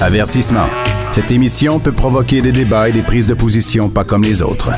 [0.00, 0.66] Avertissement.
[1.10, 4.70] Cette émission peut provoquer des débats et des prises de position pas comme les autres.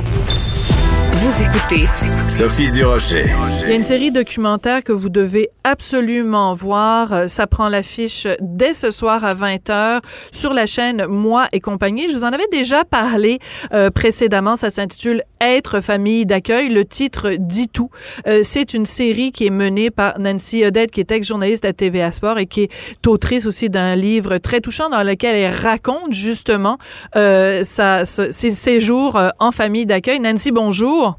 [1.41, 1.86] Vous écoutez
[2.28, 3.24] Sophie Durocher.
[3.62, 7.12] Il y a une série documentaire que vous devez absolument voir.
[7.14, 10.01] Euh, Ça prend l'affiche dès ce soir à 20h
[10.32, 12.11] sur la chaîne Moi et compagnie.
[12.11, 13.38] Je vous en avais déjà parlé
[13.72, 14.55] euh, précédemment.
[14.55, 16.68] Ça s'intitule Être famille d'accueil.
[16.68, 17.88] Le titre dit tout.
[18.26, 22.12] Euh, c'est une série qui est menée par Nancy Odette, qui est ex-journaliste à TVA
[22.12, 26.76] Sport et qui est autrice aussi d'un livre très touchant dans lequel elle raconte justement
[27.16, 30.20] euh, sa, sa- ses séjours euh, en famille d'accueil.
[30.20, 31.16] Nancy, bonjour.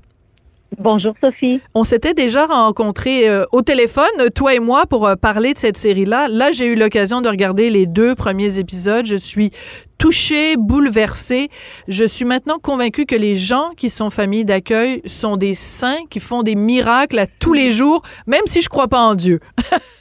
[0.78, 1.62] Bonjour Sophie.
[1.76, 5.78] On s'était déjà rencontrés euh, au téléphone, toi et moi, pour euh, parler de cette
[5.78, 6.28] série-là.
[6.30, 9.06] Là, j'ai eu l'occasion de regarder les deux premiers épisodes.
[9.06, 9.52] Je suis
[9.98, 11.50] touchée, bouleversée.
[11.90, 16.22] Je suis maintenant convaincue que les gens qui sont familles d'accueil sont des saints qui
[16.22, 19.42] font des miracles à tous les jours, même si je crois pas en Dieu.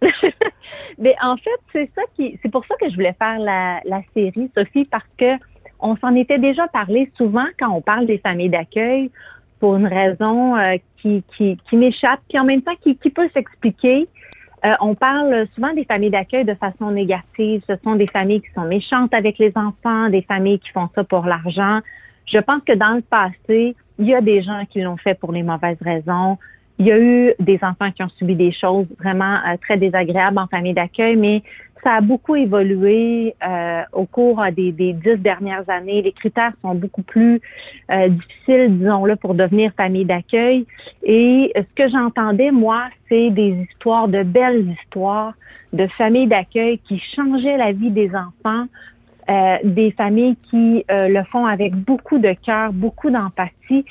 [0.98, 4.00] Mais en fait, c'est ça qui, c'est pour ça que je voulais faire la, la
[4.14, 5.36] série, Sophie, parce que
[5.80, 9.10] on s'en était déjà parlé souvent quand on parle des familles d'accueil
[9.64, 14.06] pour une raison euh, qui, qui, m'échappe, puis en même temps qui, qui peut s'expliquer.
[14.62, 17.62] Euh, on parle souvent des familles d'accueil de façon négative.
[17.66, 21.02] Ce sont des familles qui sont méchantes avec les enfants, des familles qui font ça
[21.02, 21.80] pour l'argent.
[22.26, 25.32] Je pense que dans le passé, il y a des gens qui l'ont fait pour
[25.32, 26.36] les mauvaises raisons.
[26.78, 30.38] Il y a eu des enfants qui ont subi des choses vraiment euh, très désagréables
[30.38, 31.42] en famille d'accueil, mais
[31.84, 36.02] ça a beaucoup évolué euh, au cours euh, des, des dix dernières années.
[36.02, 37.40] Les critères sont beaucoup plus
[37.90, 40.66] euh, difficiles, disons-le, pour devenir famille d'accueil.
[41.02, 45.34] Et ce que j'entendais, moi, c'est des histoires, de belles histoires
[45.74, 48.66] de familles d'accueil qui changeaient la vie des enfants,
[49.28, 53.84] euh, des familles qui euh, le font avec beaucoup de cœur, beaucoup d'empathie.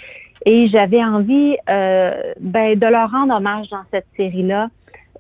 [0.45, 4.69] Et j'avais envie euh, ben, de leur rendre hommage dans cette série-là,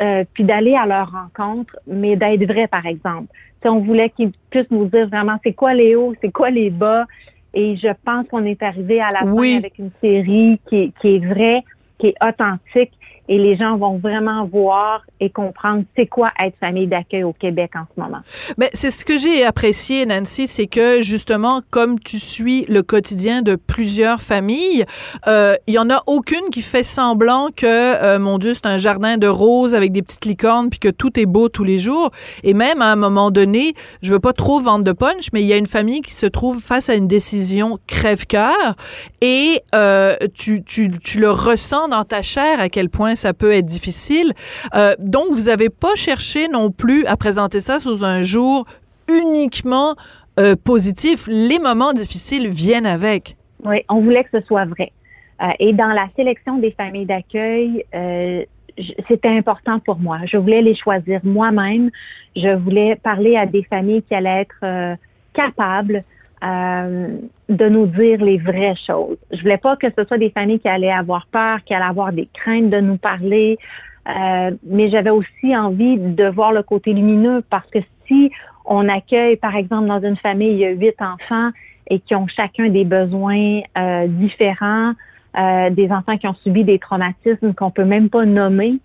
[0.01, 3.27] euh, puis d'aller à leur rencontre, mais d'être vrai, par exemple.
[3.61, 6.69] Si on voulait qu'ils puissent nous dire vraiment c'est quoi les hauts, c'est quoi les
[6.69, 7.05] bas?
[7.53, 9.53] Et je pense qu'on est arrivé à la Oui.
[9.53, 11.63] fin avec une série qui, est- qui est vraie,
[11.99, 12.91] qui est authentique,
[13.29, 17.71] et les gens vont vraiment voir et comprendre c'est quoi être famille d'accueil au Québec
[17.75, 18.19] en ce moment.
[18.57, 23.41] Mais c'est ce que j'ai apprécié, Nancy, c'est que justement, comme tu suis le quotidien
[23.41, 24.85] de plusieurs familles,
[25.27, 28.77] euh, il y en a aucune qui fait semblant que, euh, mon Dieu, c'est un
[28.77, 32.11] jardin de roses avec des petites licornes, puis que tout est beau tous les jours.
[32.43, 35.47] Et même à un moment donné, je veux pas trop vendre de punch, mais il
[35.47, 38.75] y a une famille qui se trouve face à une décision crève-cœur,
[39.21, 43.51] et euh, tu, tu, tu le ressens dans ta chair à quel point ça peut
[43.51, 44.33] être difficile.
[44.75, 48.65] Euh, donc, vous avez pas cherché non plus à présenter ça sous un jour
[49.07, 49.95] uniquement
[50.39, 51.27] euh, positif.
[51.27, 53.35] Les moments difficiles viennent avec.
[53.63, 54.91] Oui, on voulait que ce soit vrai.
[55.41, 57.85] Euh, et dans la sélection des familles d'accueil,
[59.07, 60.19] c'était important pour moi.
[60.25, 61.91] Je voulais les choisir moi-même.
[62.35, 64.97] Je voulais parler à des familles qui allaient être
[65.33, 66.03] capables
[66.43, 67.07] euh,
[67.49, 69.17] de nous dire les vraies choses.
[69.31, 72.11] Je voulais pas que ce soit des familles qui allaient avoir peur, qui allaient avoir
[72.11, 73.57] des craintes de nous parler.
[74.09, 78.31] Euh, mais j'avais aussi envie de voir le côté lumineux parce que si
[78.65, 81.51] on accueille, par exemple, dans une famille, il y a huit enfants
[81.89, 84.93] et qui ont chacun des besoins euh, différents,
[85.37, 88.79] euh, des enfants qui ont subi des traumatismes qu'on peut même pas nommer,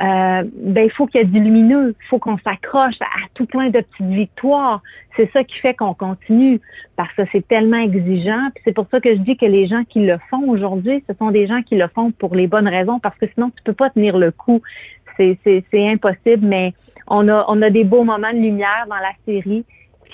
[0.00, 3.46] euh, ben il faut qu'il y ait du lumineux, il faut qu'on s'accroche à, tout
[3.46, 4.82] plein de petites victoires.
[5.16, 6.60] C'est ça qui fait qu'on continue
[6.96, 8.50] parce que c'est tellement exigeant.
[8.54, 11.14] Puis c'est pour ça que je dis que les gens qui le font aujourd'hui, ce
[11.16, 13.72] sont des gens qui le font pour les bonnes raisons parce que sinon tu peux
[13.72, 14.60] pas tenir le coup.
[15.16, 15.38] C'est
[15.74, 16.44] impossible.
[16.44, 16.74] Mais
[17.06, 19.64] on a on a des beaux moments de lumière dans la série.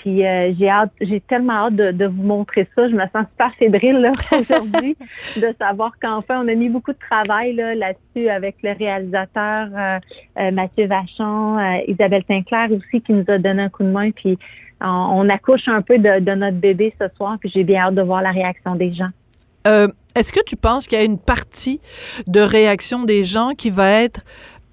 [0.01, 2.89] Puis euh, j'ai hâte, j'ai tellement hâte de, vous montrer ça.
[2.89, 4.97] Je me sens super fébrile aujourd'hui
[5.35, 9.99] de savoir qu'enfin on a mis beaucoup de travail là, là-dessus avec le réalisateur euh,
[10.39, 14.09] euh, Mathieu Vachon, Isabelle Sinclair aussi qui nous a donné un coup de main.
[14.09, 14.39] Puis
[14.81, 17.37] on, accouche un peu de, notre bébé ce soir.
[17.39, 19.09] Puis j'ai bien hâte de voir la réaction des gens.
[20.15, 21.79] Est-ce que tu penses qu'il y a une partie
[22.25, 24.21] de réaction des gens qui va être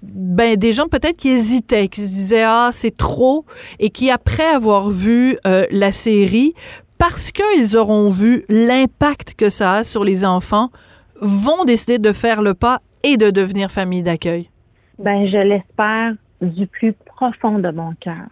[0.01, 3.45] ben des gens peut-être qui hésitaient, qui se disaient ah c'est trop
[3.79, 6.53] et qui après avoir vu euh, la série
[6.97, 10.69] parce qu'ils auront vu l'impact que ça a sur les enfants
[11.21, 14.49] vont décider de faire le pas et de devenir famille d'accueil.
[14.97, 18.27] Ben je l'espère du plus profond de mon cœur.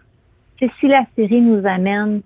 [0.58, 2.22] C'est si la série nous amène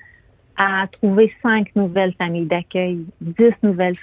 [0.57, 3.97] à trouver cinq nouvelles familles d'accueil, dix nouvelles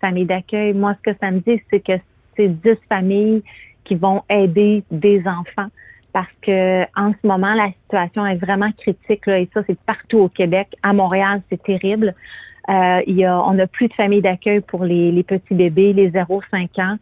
[0.00, 0.74] familles d'accueil.
[0.74, 1.92] Moi, ce que ça me dit, c'est que
[2.36, 3.42] c'est dix familles
[3.84, 5.68] qui vont aider des enfants
[6.12, 10.18] parce que en ce moment, la situation est vraiment critique là, et ça, c'est partout
[10.18, 10.68] au Québec.
[10.82, 12.14] À Montréal, c'est terrible.
[12.68, 15.92] Euh, il y a, on n'a plus de familles d'accueil pour les, les, petits bébés,
[15.92, 16.98] les 0-5 ans.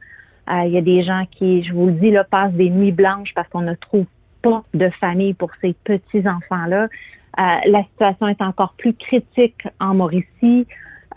[0.50, 2.92] Euh, il y a des gens qui, je vous le dis, là, passent des nuits
[2.92, 4.06] blanches parce qu'on ne trouve
[4.42, 6.84] pas de famille pour ces petits enfants-là.
[7.38, 10.66] Euh, la situation est encore plus critique en Mauricie,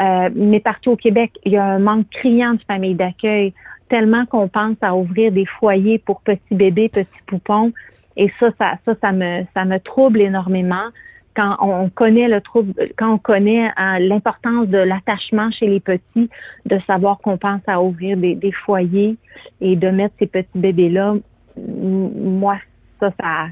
[0.01, 3.53] euh, mais partout au Québec, il y a un manque criant de familles d'accueil,
[3.93, 7.71] tellement qu'on pense à ouvrir des foyers pour petits bébés, petits poupons.
[8.17, 10.87] Et ça, ça, ça, ça me, ça me trouble énormément
[11.35, 16.27] quand on connaît le trouble, quand on connaît euh, l'importance de l'attachement chez les petits,
[16.65, 19.15] de savoir qu'on pense à ouvrir des, des foyers
[19.61, 21.13] et de mettre ces petits bébés-là.
[21.55, 22.57] Moi,
[22.99, 23.45] ça, ça,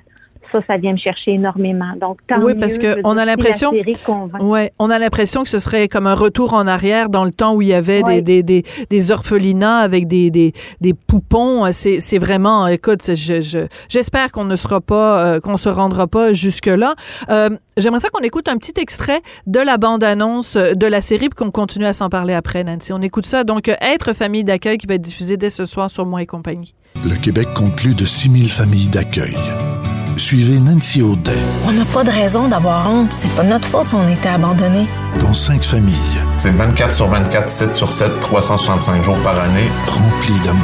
[0.51, 1.93] ça, ça vient me chercher énormément.
[1.99, 3.71] Donc, tant oui, parce que on a l'impression,
[4.41, 7.53] ouais, on a l'impression que ce serait comme un retour en arrière dans le temps
[7.55, 11.71] où il y avait des, des, des, des, orphelinats avec des, des, des poupons.
[11.71, 16.33] C'est, vraiment, écoute, je, je, j'espère qu'on ne sera pas, euh, qu'on se rendra pas
[16.33, 16.95] jusque là.
[17.29, 21.37] Euh, j'aimerais ça qu'on écoute un petit extrait de la bande-annonce de la série puis
[21.37, 22.93] qu'on continue à s'en parler après, Nancy.
[22.93, 23.43] On écoute ça.
[23.43, 26.73] Donc, être famille d'accueil qui va être diffusé dès ce soir sur Moi et compagnie.
[27.03, 29.35] Le Québec compte plus de 6000 familles d'accueil.
[30.17, 31.31] Suivez Nancy Audet.
[31.67, 33.09] On n'a pas de raison d'avoir honte.
[33.11, 34.87] C'est pas notre faute si on a été abandonnés.
[35.19, 36.23] Dans cinq familles.
[36.37, 39.67] C'est 24 sur 24, 7 sur 7, 365 jours par année.
[39.87, 40.61] Remplis d'amour.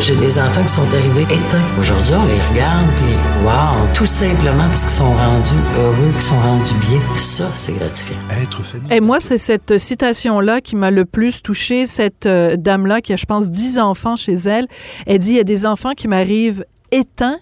[0.00, 1.62] J'ai des enfants qui sont arrivés éteints.
[1.78, 3.14] Aujourd'hui, on les regarde, puis
[3.44, 7.00] wow, tout simplement parce qu'ils sont rendus heureux, qu'ils sont rendus bien.
[7.16, 8.18] Ça, c'est gratifiant.
[8.42, 8.92] Être famille.
[8.92, 11.86] Et moi, c'est cette citation-là qui m'a le plus touchée.
[11.86, 14.66] Cette euh, dame-là qui a, je pense, 10 enfants chez elle.
[15.06, 17.38] Elle dit, il y a des enfants qui m'arrivent éteints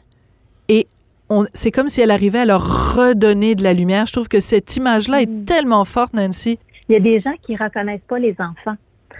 [1.54, 4.06] c'est comme si elle arrivait à leur redonner de la lumière.
[4.06, 5.44] Je trouve que cette image-là est Mm.
[5.44, 6.58] tellement forte, Nancy.
[6.88, 8.76] Il y a des gens qui reconnaissent pas les enfants.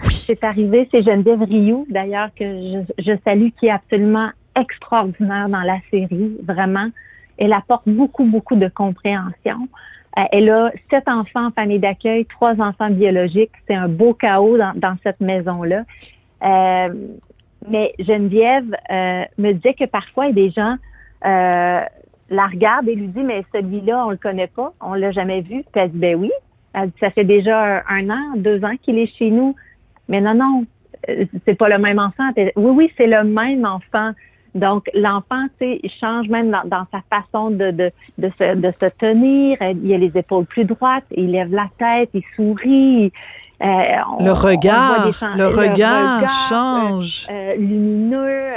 [0.09, 5.61] C'est arrivé, c'est Geneviève Rioux, d'ailleurs, que je, je salue, qui est absolument extraordinaire dans
[5.61, 6.89] la série, vraiment.
[7.37, 9.67] Elle apporte beaucoup, beaucoup de compréhension.
[10.17, 13.51] Euh, elle a sept enfants en famille d'accueil, trois enfants biologiques.
[13.67, 15.83] C'est un beau chaos dans, dans cette maison-là.
[16.43, 16.93] Euh,
[17.69, 20.75] mais Geneviève euh, me disait que parfois, il y a des gens
[21.25, 21.81] euh,
[22.33, 25.63] la regardent et lui dit mais celui-là, on le connaît pas, on l'a jamais vu.
[25.71, 26.31] Puis elle dit ben oui.
[26.73, 29.55] Elle dit, ça fait déjà un, an, deux ans qu'il est chez nous.
[30.09, 30.65] Mais non, non,
[31.09, 32.29] euh, c'est pas le même enfant.
[32.35, 34.11] Oui, oui, c'est le même enfant.
[34.55, 38.55] Donc, l'enfant, tu sais, il change même dans, dans sa façon de, de, de, se,
[38.55, 39.57] de se tenir.
[39.61, 43.11] Il a les épaules plus droites, il lève la tête, il sourit.
[43.63, 43.67] Euh,
[44.17, 47.27] on- Le regard, chan- le regard regard, change.
[47.31, 48.51] euh, euh, lumineux,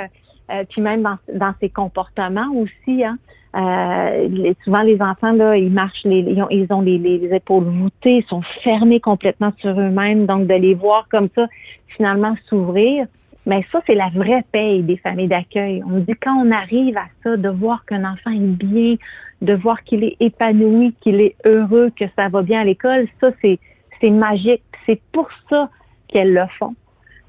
[0.71, 3.05] puis même dans, dans ses comportements aussi.
[3.05, 3.19] Hein.
[3.57, 8.19] Euh, souvent, les enfants, là, ils marchent, ils ont, ils ont les, les épaules voûtées,
[8.19, 10.27] ils sont fermés complètement sur eux-mêmes.
[10.27, 11.47] Donc, de les voir comme ça,
[11.89, 13.07] finalement, s'ouvrir,
[13.47, 15.83] mais ça, c'est la vraie paye des familles d'accueil.
[15.87, 18.97] On dit quand on arrive à ça, de voir qu'un enfant est bien,
[19.41, 23.31] de voir qu'il est épanoui, qu'il est heureux, que ça va bien à l'école, ça,
[23.41, 23.61] c'est,
[24.01, 24.63] c'est magique.
[24.85, 25.71] C'est pour ça
[26.09, 26.75] qu'elles le font.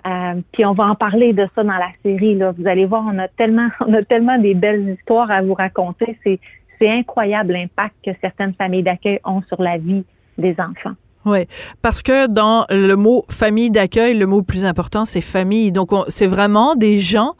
[0.05, 2.35] Euh, puis on va en parler de ça dans la série.
[2.35, 2.53] Là.
[2.57, 6.17] Vous allez voir, on a tellement, on a tellement des belles histoires à vous raconter.
[6.23, 6.39] C'est,
[6.79, 10.03] c'est incroyable l'impact que certaines familles d'accueil ont sur la vie
[10.37, 10.95] des enfants.
[11.25, 11.45] Oui,
[11.81, 15.71] parce que dans le mot famille d'accueil, le mot plus important, c'est famille.
[15.73, 17.33] Donc, on- c'est vraiment des gens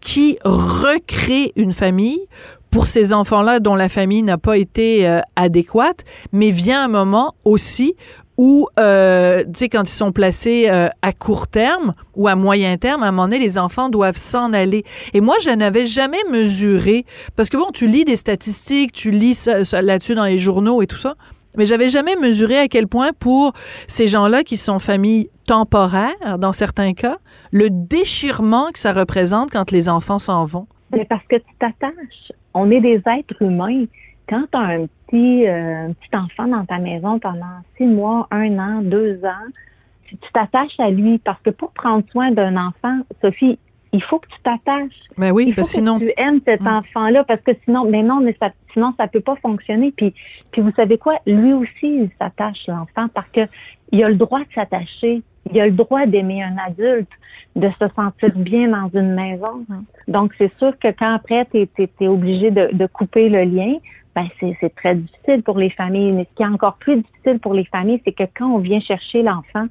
[0.00, 2.20] qui recréent une famille
[2.70, 7.34] pour ces enfants-là dont la famille n'a pas été euh, adéquate, mais vient un moment
[7.44, 7.94] aussi
[8.42, 12.78] où, euh, tu sais, quand ils sont placés euh, à court terme ou à moyen
[12.78, 14.82] terme, à un moment donné, les enfants doivent s'en aller.
[15.12, 17.04] Et moi, je n'avais jamais mesuré,
[17.36, 20.80] parce que bon, tu lis des statistiques, tu lis ça- ça là-dessus dans les journaux
[20.80, 21.16] et tout ça,
[21.58, 23.52] mais j'avais jamais mesuré à quel point pour
[23.88, 27.18] ces gens-là qui sont familles temporaires, dans certains cas,
[27.50, 30.66] le déchirement que ça représente quand les enfants s'en vont.
[30.92, 32.32] Mais parce que tu t'attaches.
[32.54, 33.84] On est des êtres humains.
[34.30, 38.28] Quand tu as un petit, euh, un petit enfant dans ta maison pendant six mois,
[38.30, 39.50] un an, deux ans,
[40.06, 43.58] tu t'attaches à lui parce que pour prendre soin d'un enfant, Sophie,
[43.92, 45.02] il faut que tu t'attaches.
[45.16, 46.66] Mais oui, il faut parce que sinon, tu aimes cet Mm.
[46.68, 49.90] enfant-là parce que sinon, mais non, mais ça, sinon ça peut pas fonctionner.
[49.90, 50.14] Puis,
[50.52, 53.40] puis vous savez quoi, lui aussi il s'attache l'enfant parce que
[53.90, 55.22] il a le droit de s'attacher
[55.52, 57.10] Il a le droit d'aimer un adulte,
[57.56, 59.66] de se sentir bien dans une maison.
[60.06, 61.66] Donc, c'est sûr que quand après, tu
[62.00, 63.72] es, obligé de, de, couper le lien,
[64.14, 66.12] ben c'est très difficile pour les familles.
[66.12, 68.80] Mais ce qui est encore plus difficile pour les familles, c'est que quand on vient
[68.80, 69.66] chercher l'enfant,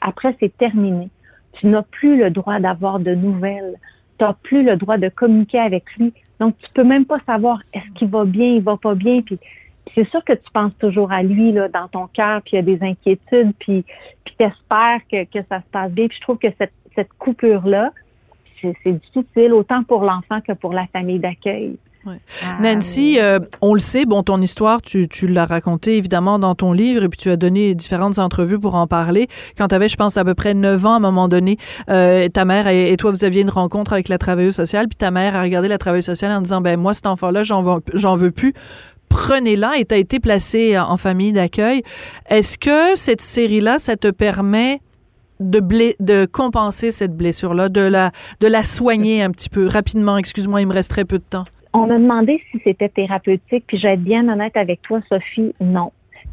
[0.00, 1.08] après, c'est terminé.
[1.54, 3.76] Tu n'as plus le droit d'avoir de nouvelles.
[4.18, 6.12] Tu n'as plus le droit de communiquer avec lui.
[6.40, 9.22] Donc, tu peux même pas savoir est-ce qu'il va bien, il va pas bien.
[9.22, 9.38] Puis,
[9.94, 12.58] c'est sûr que tu penses toujours à lui là, dans ton cœur, puis il y
[12.58, 13.84] a des inquiétudes, puis,
[14.24, 16.08] puis tu espères que, que ça se passe bien.
[16.08, 17.92] Puis je trouve que cette, cette coupure-là,
[18.60, 21.76] c'est difficile autant pour l'enfant que pour la famille d'accueil.
[22.06, 26.54] Ah, Nancy, euh, on le sait, bon, ton histoire, tu, tu l'as racontée évidemment dans
[26.54, 29.28] ton livre et puis tu as donné différentes entrevues pour en parler.
[29.56, 31.56] Quand tu avais, je pense, à peu près 9 ans à un moment donné,
[31.90, 35.10] euh, ta mère et, toi, vous aviez une rencontre avec la travailleuse sociale, puis ta
[35.10, 38.14] mère a regardé la travailleuse sociale en disant, ben moi, cet enfant-là, j'en veux, j'en
[38.14, 38.52] veux plus
[39.08, 41.82] prenez-la et tu as été placé en famille d'accueil.
[42.28, 44.80] Est-ce que cette série-là, ça te permet
[45.38, 45.60] de,
[46.00, 50.16] de compenser cette blessure-là, de la, de la soigner un petit peu rapidement?
[50.16, 51.44] Excuse-moi, il me reste très peu de temps.
[51.76, 55.52] On m'a demandé si c'était thérapeutique, puis je vais être bien honnête avec toi, Sophie,
[55.60, 55.90] non.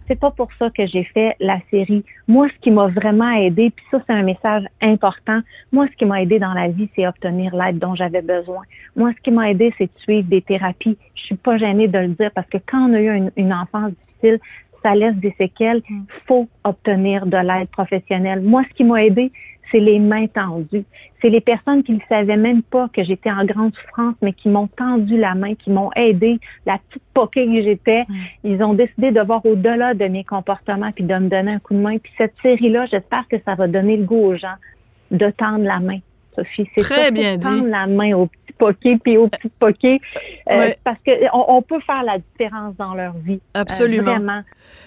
[0.08, 2.06] C'est pas pour ça que j'ai fait la série.
[2.28, 5.40] Moi, ce qui m'a vraiment aidé, puis ça, c'est un message important.
[5.72, 8.62] Moi, ce qui m'a aidé dans la vie, c'est obtenir l'aide dont j'avais besoin.
[8.96, 10.98] Moi, ce qui m'a aidé, c'est de suivre des thérapies.
[11.16, 13.52] Je suis pas gênée de le dire parce que quand on a eu une, une
[13.52, 14.40] enfance difficile,
[14.84, 15.82] ça laisse des séquelles.
[15.90, 18.42] Il faut obtenir de l'aide professionnelle.
[18.42, 19.32] Moi, ce qui m'a aidé,
[19.72, 20.84] c'est les mains tendues.
[21.22, 24.50] C'est les personnes qui ne savaient même pas que j'étais en grande souffrance, mais qui
[24.50, 26.40] m'ont tendu la main, qui m'ont aidé.
[26.66, 28.06] La petite poquée que j'étais,
[28.44, 31.74] ils ont décidé de voir au-delà de mes comportements puis de me donner un coup
[31.74, 31.98] de main.
[31.98, 34.56] Puis cette série-là, j'espère que ça va donner le goût aux gens
[35.12, 36.00] de tendre la main.
[36.36, 37.46] Sophie, c'est Très bien dit.
[37.46, 40.00] tendre la main aux petits poquets puis aux petits poquets
[40.50, 43.42] euh, parce qu'on on peut faire la différence dans leur vie.
[43.56, 44.44] Euh, Absolument.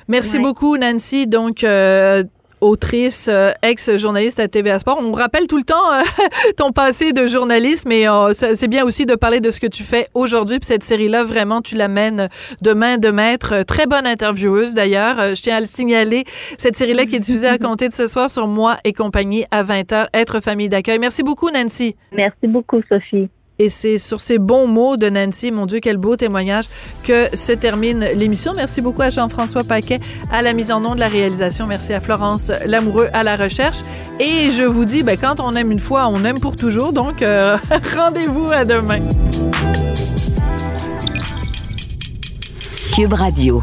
[0.08, 1.26] Merci beaucoup, Nancy.
[1.26, 2.24] Donc, euh,
[2.64, 4.98] autrice, euh, ex-journaliste à TVA Sport.
[5.00, 6.02] On rappelle tout le temps euh,
[6.56, 9.84] ton passé de journaliste, mais euh, c'est bien aussi de parler de ce que tu
[9.84, 10.58] fais aujourd'hui.
[10.58, 12.28] Puis cette série-là, vraiment, tu l'amènes
[12.62, 13.62] de main de maître.
[13.64, 15.34] Très bonne intervieweuse, d'ailleurs.
[15.34, 16.24] Je tiens à le signaler.
[16.58, 19.62] Cette série-là qui est diffusée à compter de ce soir sur Moi et compagnie à
[19.62, 20.98] 20h, Être famille d'accueil.
[20.98, 21.96] Merci beaucoup, Nancy.
[22.12, 23.28] Merci beaucoup, Sophie.
[23.58, 26.64] Et c'est sur ces bons mots de Nancy, mon Dieu, quel beau témoignage,
[27.04, 28.52] que se termine l'émission.
[28.54, 30.00] Merci beaucoup à Jean-François Paquet
[30.32, 31.66] à la mise en nom de la réalisation.
[31.66, 33.78] Merci à Florence Lamoureux à la recherche.
[34.18, 36.92] Et je vous dis, ben, quand on aime une fois, on aime pour toujours.
[36.92, 37.56] Donc, euh,
[37.96, 39.00] rendez-vous à demain.
[42.94, 43.62] Cube Radio.